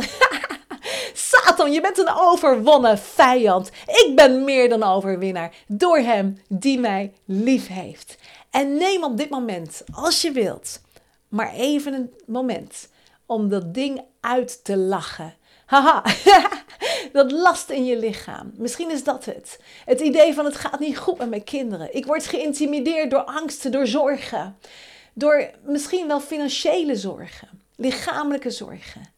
Satan, 1.31 1.73
je 1.73 1.81
bent 1.81 1.99
een 1.99 2.15
overwonnen 2.15 2.99
vijand. 2.99 3.71
Ik 3.87 4.12
ben 4.15 4.45
meer 4.45 4.69
dan 4.69 4.83
overwinnaar 4.83 5.55
door 5.67 5.99
Hem 5.99 6.39
die 6.49 6.79
mij 6.79 7.12
lief 7.25 7.67
heeft. 7.67 8.19
En 8.51 8.77
neem 8.77 9.05
op 9.05 9.17
dit 9.17 9.31
moment, 9.31 9.83
als 9.93 10.23
je 10.23 10.33
wilt, 10.33 10.81
maar 11.29 11.53
even 11.53 11.95
een 11.95 12.15
moment 12.27 12.89
om 13.27 13.49
dat 13.49 13.75
ding 13.75 14.05
uit 14.21 14.65
te 14.65 14.77
lachen. 14.77 15.35
Haha, 15.67 16.03
dat 17.13 17.33
last 17.33 17.71
in 17.71 17.85
je 17.85 17.99
lichaam. 17.99 18.53
Misschien 18.57 18.91
is 18.91 19.05
dat 19.05 19.25
het. 19.25 19.61
Het 19.85 20.01
idee 20.01 20.35
van 20.35 20.45
het 20.45 20.57
gaat 20.57 20.79
niet 20.79 20.99
goed 20.99 21.19
met 21.19 21.29
mijn 21.29 21.45
kinderen. 21.45 21.95
Ik 21.95 22.07
word 22.07 22.27
geïntimideerd 22.27 23.11
door 23.11 23.25
angsten, 23.25 23.73
door 23.73 23.87
zorgen. 23.87 24.59
Door 25.13 25.51
misschien 25.63 26.07
wel 26.07 26.21
financiële 26.21 26.97
zorgen, 26.97 27.49
lichamelijke 27.77 28.51
zorgen. 28.51 29.15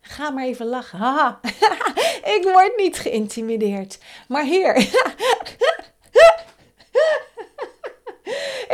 Ga 0.00 0.30
maar 0.30 0.44
even 0.44 0.66
lachen. 0.66 0.98
Haha, 0.98 1.40
ik 2.36 2.40
word 2.42 2.76
niet 2.76 2.98
geïntimideerd. 2.98 3.98
Maar 4.28 4.44
Heer, 4.44 4.76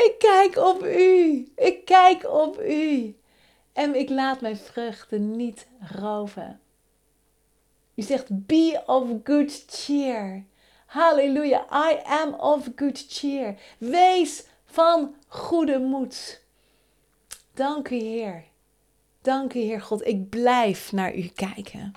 ik 0.07 0.15
kijk 0.19 0.57
op 0.57 0.85
U. 0.85 1.53
Ik 1.57 1.85
kijk 1.85 2.31
op 2.31 2.61
U. 2.61 3.17
En 3.73 3.95
ik 3.95 4.09
laat 4.09 4.41
mijn 4.41 4.57
vruchten 4.57 5.37
niet 5.37 5.67
roven. 5.99 6.61
U 8.01 8.03
zegt, 8.03 8.47
be 8.47 8.83
of 8.87 9.09
good 9.25 9.65
cheer. 9.69 10.45
Halleluja, 10.87 11.67
I 11.71 12.01
am 12.05 12.35
of 12.35 12.69
good 12.77 13.05
cheer. 13.09 13.57
Wees 13.79 14.45
van 14.65 15.15
goede 15.27 15.79
moed. 15.79 16.41
Dank 17.55 17.91
u, 17.91 17.97
Heer. 17.97 18.45
Dank 19.23 19.55
u, 19.55 19.59
Heer 19.59 19.81
God. 19.81 20.07
Ik 20.07 20.29
blijf 20.29 20.93
naar 20.93 21.15
u 21.15 21.31
kijken. 21.35 21.93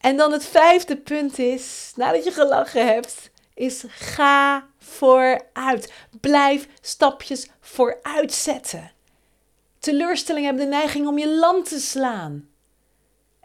En 0.00 0.16
dan 0.16 0.32
het 0.32 0.44
vijfde 0.44 0.96
punt 0.96 1.38
is, 1.38 1.92
nadat 1.96 2.24
je 2.24 2.30
gelachen 2.30 2.86
hebt, 2.86 3.30
is 3.54 3.84
ga 3.88 4.66
vooruit. 4.78 5.92
Blijf 6.20 6.68
stapjes 6.80 7.50
vooruit 7.60 8.32
zetten. 8.32 8.92
Teleurstellingen 9.78 10.48
hebben 10.48 10.70
de 10.70 10.76
neiging 10.76 11.06
om 11.06 11.18
je 11.18 11.34
land 11.34 11.68
te 11.68 11.80
slaan 11.80 12.48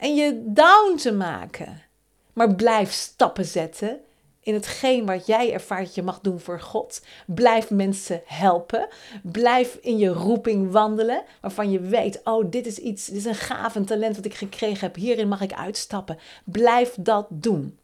en 0.04 0.16
je 0.16 0.44
down 0.46 0.96
te 0.96 1.14
maken. 1.14 1.82
Maar 2.34 2.56
blijf 2.56 2.92
stappen 2.92 3.46
zetten 3.46 4.00
in 4.40 4.54
hetgeen 4.54 5.06
wat 5.06 5.26
jij 5.26 5.54
ervaart 5.54 5.96
je 5.96 6.04
mag 6.04 6.20
doen 6.20 6.40
voor 6.40 6.60
God. 6.60 7.02
Blijf 7.26 7.70
mensen 7.70 8.22
helpen. 8.26 8.88
Blijf 9.24 9.78
in 9.82 9.98
je 9.98 10.10
roeping 10.10 10.72
wandelen 10.72 11.24
waarvan 11.42 11.72
je 11.72 11.80
weet, 11.80 12.22
oh 12.24 12.52
dit 12.52 12.66
is 12.66 12.78
iets, 12.78 13.06
dit 13.06 13.16
is 13.16 13.26
een 13.26 13.36
gaaf 13.36 13.74
talent 13.86 14.16
wat 14.16 14.26
ik 14.26 14.34
gekregen 14.34 14.80
heb. 14.80 14.96
Hierin 14.96 15.28
mag 15.28 15.42
ik 15.42 15.54
uitstappen. 15.54 16.20
Blijf 16.44 16.96
dat 17.00 17.28
doen. 17.30 17.78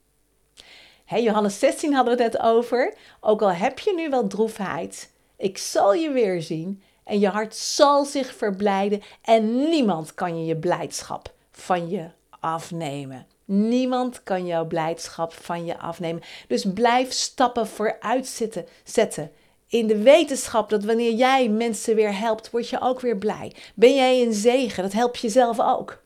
Hey, 1.06 1.24
Johannes 1.24 1.60
16 1.60 1.94
hadden 1.94 2.18
we 2.18 2.24
het 2.24 2.32
net 2.32 2.42
over. 2.42 2.94
Ook 3.20 3.42
al 3.42 3.52
heb 3.52 3.80
je 3.80 3.94
nu 3.94 4.10
wel 4.10 4.28
droefheid, 4.28 5.12
ik 5.38 5.58
zal 5.58 5.94
je 5.94 6.12
weer 6.12 6.42
zien 6.42 6.82
en 7.04 7.20
je 7.20 7.28
hart 7.28 7.56
zal 7.56 8.06
zich 8.06 8.36
verblijden 8.36 9.02
en 9.22 9.70
niemand 9.70 10.14
kan 10.14 10.40
je 10.40 10.46
je 10.46 10.58
blijdschap 10.58 11.38
van 11.60 11.90
je 11.90 12.10
afnemen. 12.40 13.28
Niemand 13.46 14.24
kan 14.24 14.46
jouw 14.46 14.66
blijdschap 14.66 15.34
van 15.34 15.66
je 15.66 15.78
afnemen. 15.78 16.22
Dus 16.48 16.66
blijf 16.74 17.12
stappen 17.12 17.68
vooruit 17.68 18.28
zitten, 18.28 18.66
zetten. 18.84 19.32
In 19.68 19.88
de 19.88 19.98
wetenschap 19.98 20.70
dat 20.70 20.84
wanneer 20.84 21.14
jij 21.14 21.50
mensen 21.50 21.96
weer 21.96 22.20
helpt, 22.20 22.50
word 22.50 22.70
je 22.70 22.82
ook 22.82 23.00
weer 23.00 23.18
blij. 23.18 23.56
Ben 23.76 23.96
jij 23.96 24.22
een 24.22 24.34
zegen? 24.34 24.84
Dat 24.84 24.94
helpt 24.94 25.20
jezelf 25.20 25.60
ook. 25.60 26.02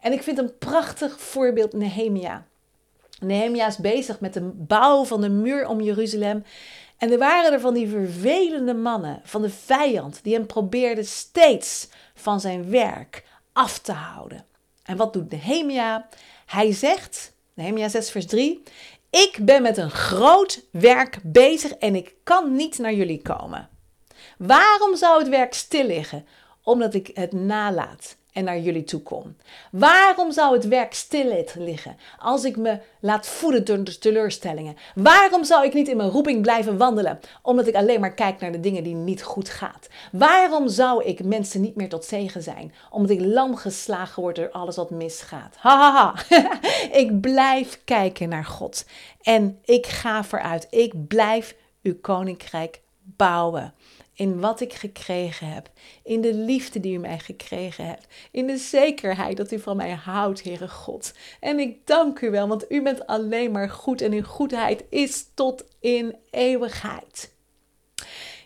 En 0.00 0.12
ik 0.12 0.22
vind 0.22 0.38
een 0.38 0.58
prachtig 0.58 1.20
voorbeeld 1.20 1.72
Nehemia. 1.72 2.46
Nehemia 3.20 3.66
is 3.66 3.76
bezig 3.76 4.20
met 4.20 4.34
de 4.34 4.50
bouw 4.54 5.04
van 5.04 5.20
de 5.20 5.28
muur 5.28 5.68
om 5.68 5.80
Jeruzalem. 5.80 6.44
En 6.96 7.12
er 7.12 7.18
waren 7.18 7.52
er 7.52 7.60
van 7.60 7.74
die 7.74 7.88
vervelende 7.88 8.74
mannen 8.74 9.20
van 9.24 9.42
de 9.42 9.50
vijand 9.50 10.20
die 10.22 10.34
hem 10.34 10.46
probeerden 10.46 11.06
steeds 11.06 11.88
van 12.14 12.40
zijn 12.40 12.70
werk 12.70 13.24
af 13.52 13.78
te 13.78 13.92
houden. 13.92 14.44
En 14.90 14.96
wat 14.96 15.12
doet 15.12 15.30
Nehemia? 15.30 16.08
Hij 16.46 16.72
zegt, 16.72 17.32
Nehemia 17.54 17.88
6 17.88 18.10
vers 18.10 18.26
3, 18.26 18.62
ik 19.10 19.38
ben 19.42 19.62
met 19.62 19.76
een 19.76 19.90
groot 19.90 20.64
werk 20.72 21.18
bezig 21.22 21.72
en 21.72 21.94
ik 21.94 22.14
kan 22.24 22.56
niet 22.56 22.78
naar 22.78 22.94
jullie 22.94 23.22
komen. 23.22 23.68
Waarom 24.38 24.96
zou 24.96 25.18
het 25.18 25.28
werk 25.28 25.54
stil 25.54 25.86
liggen? 25.86 26.26
Omdat 26.62 26.94
ik 26.94 27.10
het 27.14 27.32
nalaat 27.32 28.16
en 28.32 28.44
naar 28.44 28.58
jullie 28.58 28.84
toe 28.84 29.00
kom? 29.00 29.36
Waarom 29.70 30.32
zou 30.32 30.54
het 30.54 30.68
werk 30.68 30.94
stil 30.94 31.44
liggen 31.54 31.96
als 32.18 32.44
ik 32.44 32.56
me 32.56 32.78
laat 33.00 33.26
voeden 33.26 33.64
door 33.64 33.84
de 33.84 33.98
teleurstellingen? 33.98 34.76
Waarom 34.94 35.44
zou 35.44 35.64
ik 35.64 35.74
niet 35.74 35.88
in 35.88 35.96
mijn 35.96 36.10
roeping 36.10 36.42
blijven 36.42 36.76
wandelen 36.76 37.20
omdat 37.42 37.66
ik 37.66 37.74
alleen 37.74 38.00
maar 38.00 38.14
kijk 38.14 38.40
naar 38.40 38.52
de 38.52 38.60
dingen 38.60 38.82
die 38.82 38.94
niet 38.94 39.22
goed 39.22 39.48
gaat? 39.48 39.88
Waarom 40.12 40.68
zou 40.68 41.04
ik 41.04 41.24
mensen 41.24 41.60
niet 41.60 41.76
meer 41.76 41.88
tot 41.88 42.04
zegen 42.04 42.42
zijn 42.42 42.74
omdat 42.90 43.10
ik 43.10 43.20
lam 43.20 43.56
geslagen 43.56 44.22
word 44.22 44.36
door 44.36 44.50
alles 44.50 44.76
wat 44.76 44.90
misgaat? 44.90 45.56
Hahaha, 45.56 46.14
ik 47.02 47.20
blijf 47.20 47.80
kijken 47.84 48.28
naar 48.28 48.44
God 48.44 48.84
en 49.22 49.58
ik 49.64 49.86
ga 49.86 50.24
vooruit. 50.24 50.66
Ik 50.70 51.08
blijf 51.08 51.54
uw 51.82 52.00
koninkrijk 52.00 52.80
bouwen 53.02 53.74
in 54.20 54.40
wat 54.40 54.60
ik 54.60 54.72
gekregen 54.72 55.46
heb, 55.46 55.70
in 56.02 56.20
de 56.20 56.34
liefde 56.34 56.80
die 56.80 56.94
u 56.94 56.98
mij 56.98 57.18
gekregen 57.18 57.86
hebt, 57.86 58.06
in 58.30 58.46
de 58.46 58.56
zekerheid 58.56 59.36
dat 59.36 59.52
u 59.52 59.58
van 59.58 59.76
mij 59.76 59.90
houdt, 59.90 60.42
Heere 60.42 60.68
God. 60.68 61.12
En 61.40 61.58
ik 61.58 61.86
dank 61.86 62.20
u 62.20 62.30
wel, 62.30 62.48
want 62.48 62.64
u 62.68 62.82
bent 62.82 63.06
alleen 63.06 63.50
maar 63.50 63.70
goed 63.70 64.00
en 64.00 64.12
uw 64.12 64.22
goedheid 64.22 64.84
is 64.88 65.26
tot 65.34 65.64
in 65.78 66.16
eeuwigheid. 66.30 67.32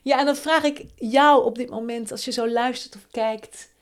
Ja, 0.02 0.18
en 0.18 0.26
dan 0.26 0.36
vraag 0.36 0.62
ik 0.62 0.84
jou 0.96 1.44
op 1.44 1.54
dit 1.54 1.70
moment, 1.70 2.10
als 2.10 2.24
je 2.24 2.32
zo 2.32 2.48
luistert 2.48 2.94
of 2.94 3.06
kijkt, 3.10 3.72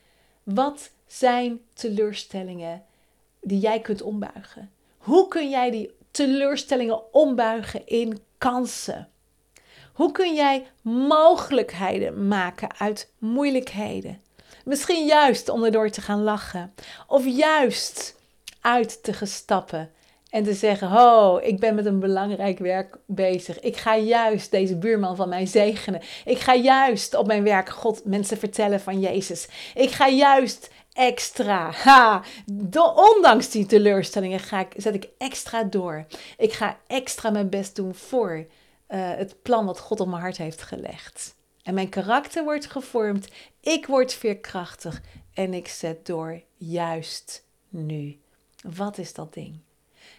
wat 0.43 0.91
zijn 1.07 1.61
teleurstellingen 1.73 2.83
die 3.41 3.59
jij 3.59 3.79
kunt 3.79 4.01
ombuigen? 4.01 4.71
Hoe 4.97 5.27
kun 5.27 5.49
jij 5.49 5.71
die 5.71 5.91
teleurstellingen 6.11 7.13
ombuigen 7.13 7.87
in 7.87 8.19
kansen? 8.37 9.12
Hoe 9.93 10.11
kun 10.11 10.33
jij 10.33 10.67
mogelijkheden 10.81 12.27
maken 12.27 12.69
uit 12.77 13.11
moeilijkheden? 13.17 14.21
Misschien 14.65 15.05
juist 15.05 15.49
om 15.49 15.63
erdoor 15.63 15.89
te 15.89 16.01
gaan 16.01 16.23
lachen. 16.23 16.73
Of 17.07 17.25
juist 17.25 18.15
uit 18.61 19.03
te 19.03 19.13
gestappen 19.13 19.91
en 20.29 20.43
te 20.43 20.53
zeggen: 20.53 20.91
Oh, 20.91 21.43
ik 21.43 21.59
ben 21.59 21.75
met 21.75 21.85
een 21.85 21.99
belangrijk 21.99 22.59
werk 22.59 22.97
bezig. 23.05 23.59
Ik 23.59 23.77
ga 23.77 23.97
juist 23.97 24.51
deze 24.51 24.77
buurman 24.77 25.15
van 25.15 25.29
mij 25.29 25.45
zegenen. 25.45 26.01
Ik 26.25 26.39
ga 26.39 26.55
juist 26.55 27.13
op 27.13 27.27
mijn 27.27 27.43
werk 27.43 27.69
God 27.69 28.05
mensen 28.05 28.37
vertellen 28.37 28.79
van 28.79 28.99
Jezus. 28.99 29.47
Ik 29.73 29.91
ga 29.91 30.07
juist 30.07 30.69
extra. 30.93 31.71
Ha, 31.71 32.21
ondanks 32.95 33.49
die 33.49 33.65
teleurstellingen 33.65 34.39
ga 34.39 34.59
ik, 34.59 34.73
zet 34.77 34.95
ik 34.95 35.09
extra 35.17 35.63
door. 35.63 36.05
Ik 36.37 36.53
ga 36.53 36.77
extra 36.87 37.29
mijn 37.29 37.49
best 37.49 37.75
doen 37.75 37.95
voor 37.95 38.45
het 38.99 39.41
plan 39.41 39.65
wat 39.65 39.79
God 39.79 39.99
op 39.99 40.07
mijn 40.07 40.21
hart 40.21 40.37
heeft 40.37 40.61
gelegd. 40.61 41.35
En 41.63 41.73
mijn 41.73 41.89
karakter 41.89 42.43
wordt 42.43 42.65
gevormd, 42.65 43.27
ik 43.59 43.85
word 43.85 44.13
veerkrachtig 44.13 45.01
en 45.33 45.53
ik 45.53 45.67
zet 45.67 46.05
door 46.05 46.41
juist 46.57 47.45
nu. 47.69 48.19
Wat 48.61 48.97
is 48.97 49.13
dat 49.13 49.33
ding? 49.33 49.59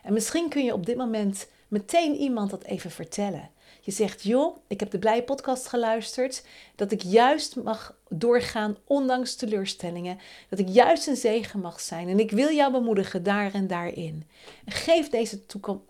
En 0.03 0.13
misschien 0.13 0.49
kun 0.49 0.65
je 0.65 0.73
op 0.73 0.87
dit 0.87 0.97
moment 0.97 1.49
meteen 1.69 2.15
iemand 2.15 2.51
dat 2.51 2.65
even 2.65 2.91
vertellen. 2.91 3.51
Je 3.85 3.91
zegt, 3.91 4.23
joh, 4.23 4.57
ik 4.67 4.81
heb 4.81 4.91
de 4.91 4.99
Blije 4.99 5.23
podcast 5.23 5.67
geluisterd. 5.67 6.45
Dat 6.75 6.93
ik 6.93 7.03
juist 7.03 7.57
mag 7.57 7.97
doorgaan, 8.09 8.77
ondanks 8.85 9.35
teleurstellingen. 9.35 10.19
Dat 10.49 10.59
ik 10.59 10.69
juist 10.69 11.07
een 11.07 11.17
zegen 11.17 11.61
mag 11.61 11.81
zijn. 11.81 12.09
En 12.09 12.19
ik 12.19 12.31
wil 12.31 12.51
jou 12.51 12.73
bemoedigen 12.73 13.23
daar 13.23 13.55
en 13.55 13.67
daarin. 13.67 14.29
geef 14.67 15.09
deze, 15.09 15.41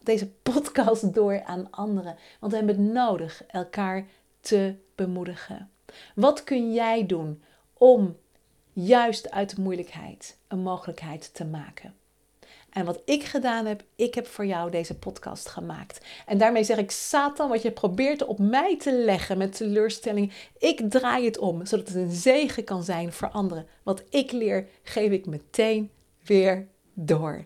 deze 0.02 0.30
podcast 0.42 1.14
door 1.14 1.44
aan 1.44 1.70
anderen. 1.70 2.16
Want 2.40 2.52
we 2.52 2.58
hebben 2.58 2.76
het 2.76 2.92
nodig 2.92 3.44
elkaar 3.46 4.06
te 4.40 4.74
bemoedigen. 4.94 5.70
Wat 6.14 6.44
kun 6.44 6.72
jij 6.72 7.06
doen 7.06 7.42
om 7.72 8.16
juist 8.72 9.30
uit 9.30 9.56
de 9.56 9.60
moeilijkheid 9.60 10.38
een 10.48 10.62
mogelijkheid 10.62 11.34
te 11.34 11.44
maken? 11.44 11.94
En 12.74 12.84
wat 12.84 13.02
ik 13.04 13.24
gedaan 13.24 13.66
heb, 13.66 13.82
ik 13.96 14.14
heb 14.14 14.26
voor 14.26 14.46
jou 14.46 14.70
deze 14.70 14.98
podcast 14.98 15.48
gemaakt. 15.48 16.00
En 16.26 16.38
daarmee 16.38 16.64
zeg 16.64 16.78
ik, 16.78 16.90
Satan, 16.90 17.48
wat 17.48 17.62
je 17.62 17.70
probeert 17.70 18.24
op 18.24 18.38
mij 18.38 18.76
te 18.76 18.92
leggen 18.92 19.38
met 19.38 19.56
teleurstelling, 19.56 20.32
ik 20.58 20.90
draai 20.90 21.24
het 21.24 21.38
om, 21.38 21.66
zodat 21.66 21.86
het 21.86 21.96
een 21.96 22.12
zegen 22.12 22.64
kan 22.64 22.82
zijn 22.82 23.12
voor 23.12 23.28
anderen. 23.28 23.66
Wat 23.82 24.02
ik 24.10 24.32
leer, 24.32 24.66
geef 24.82 25.10
ik 25.10 25.26
meteen 25.26 25.90
weer 26.24 26.66
door. 26.94 27.44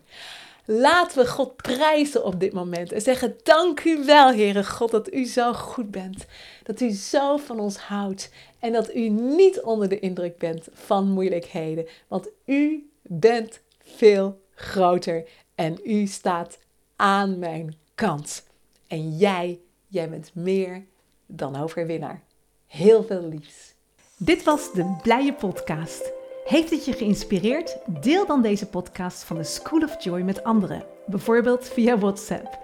Laten 0.65 1.17
we 1.17 1.27
God 1.27 1.55
prijzen 1.55 2.25
op 2.25 2.39
dit 2.39 2.53
moment 2.53 2.91
en 2.91 3.01
zeggen: 3.01 3.35
Dank 3.43 3.83
u 3.83 4.05
wel, 4.05 4.33
Heere 4.33 4.63
God, 4.63 4.91
dat 4.91 5.13
u 5.13 5.25
zo 5.25 5.53
goed 5.53 5.91
bent. 5.91 6.25
Dat 6.63 6.81
u 6.81 6.89
zo 6.89 7.37
van 7.37 7.59
ons 7.59 7.77
houdt 7.77 8.31
en 8.59 8.71
dat 8.71 8.95
u 8.95 9.09
niet 9.09 9.61
onder 9.61 9.89
de 9.89 9.99
indruk 9.99 10.37
bent 10.37 10.67
van 10.73 11.11
moeilijkheden. 11.11 11.87
Want 12.07 12.29
u 12.45 12.89
bent 13.01 13.59
veel 13.83 14.39
groter 14.59 15.27
en 15.55 15.79
u 15.83 16.05
staat 16.05 16.59
aan 16.95 17.39
mijn 17.39 17.75
kant. 17.95 18.47
En 18.87 19.17
jij, 19.17 19.59
jij 19.87 20.09
bent 20.09 20.31
meer 20.33 20.85
dan 21.25 21.55
overwinnaar. 21.55 22.21
Heel 22.67 23.03
veel 23.03 23.27
liefs. 23.27 23.73
Dit 24.17 24.43
was 24.43 24.73
de 24.73 24.95
Blije 25.01 25.33
Podcast. 25.33 26.11
Heeft 26.45 26.69
het 26.69 26.85
je 26.85 26.93
geïnspireerd? 26.93 27.77
Deel 28.01 28.25
dan 28.25 28.41
deze 28.41 28.65
podcast 28.65 29.23
van 29.23 29.37
de 29.37 29.43
School 29.43 29.81
of 29.81 30.03
Joy 30.03 30.21
met 30.21 30.43
anderen, 30.43 30.83
bijvoorbeeld 31.05 31.67
via 31.67 31.97
WhatsApp. 31.97 32.57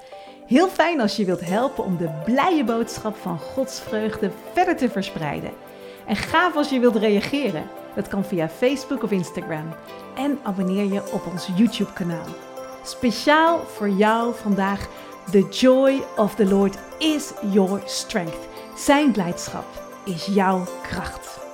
Heel 0.48 0.68
fijn 0.68 1.02
als 1.02 1.16
je 1.16 1.26
wilt 1.26 1.46
helpen 1.46 1.84
om 1.84 1.98
de 1.98 2.22
blije 2.26 2.64
boodschap 2.64 3.16
van 3.16 3.40
Gods 3.40 3.80
vreugde 3.80 4.32
verder 4.54 4.78
te 4.78 4.90
verspreiden. 4.90 5.52
En 6.08 6.16
gaaf 6.16 6.56
als 6.56 6.70
je 6.70 6.80
wilt 6.80 6.96
reageren. 6.96 7.70
Dat 7.96 8.08
kan 8.08 8.26
via 8.26 8.50
Facebook 8.50 9.04
of 9.04 9.12
Instagram. 9.12 9.74
En 10.16 10.40
abonneer 10.44 10.94
je 10.94 11.12
op 11.12 11.26
ons 11.32 11.50
YouTube-kanaal. 11.56 12.26
Speciaal 12.84 13.60
voor 13.60 13.90
jou 13.90 14.34
vandaag. 14.36 14.88
The 15.32 15.48
joy 15.50 16.02
of 16.16 16.36
the 16.36 16.46
Lord 16.46 16.78
is 16.98 17.34
your 17.52 17.82
strength. 17.86 18.48
Zijn 18.76 19.12
blijdschap 19.12 19.66
is 20.06 20.26
jouw 20.26 20.64
kracht. 20.82 21.45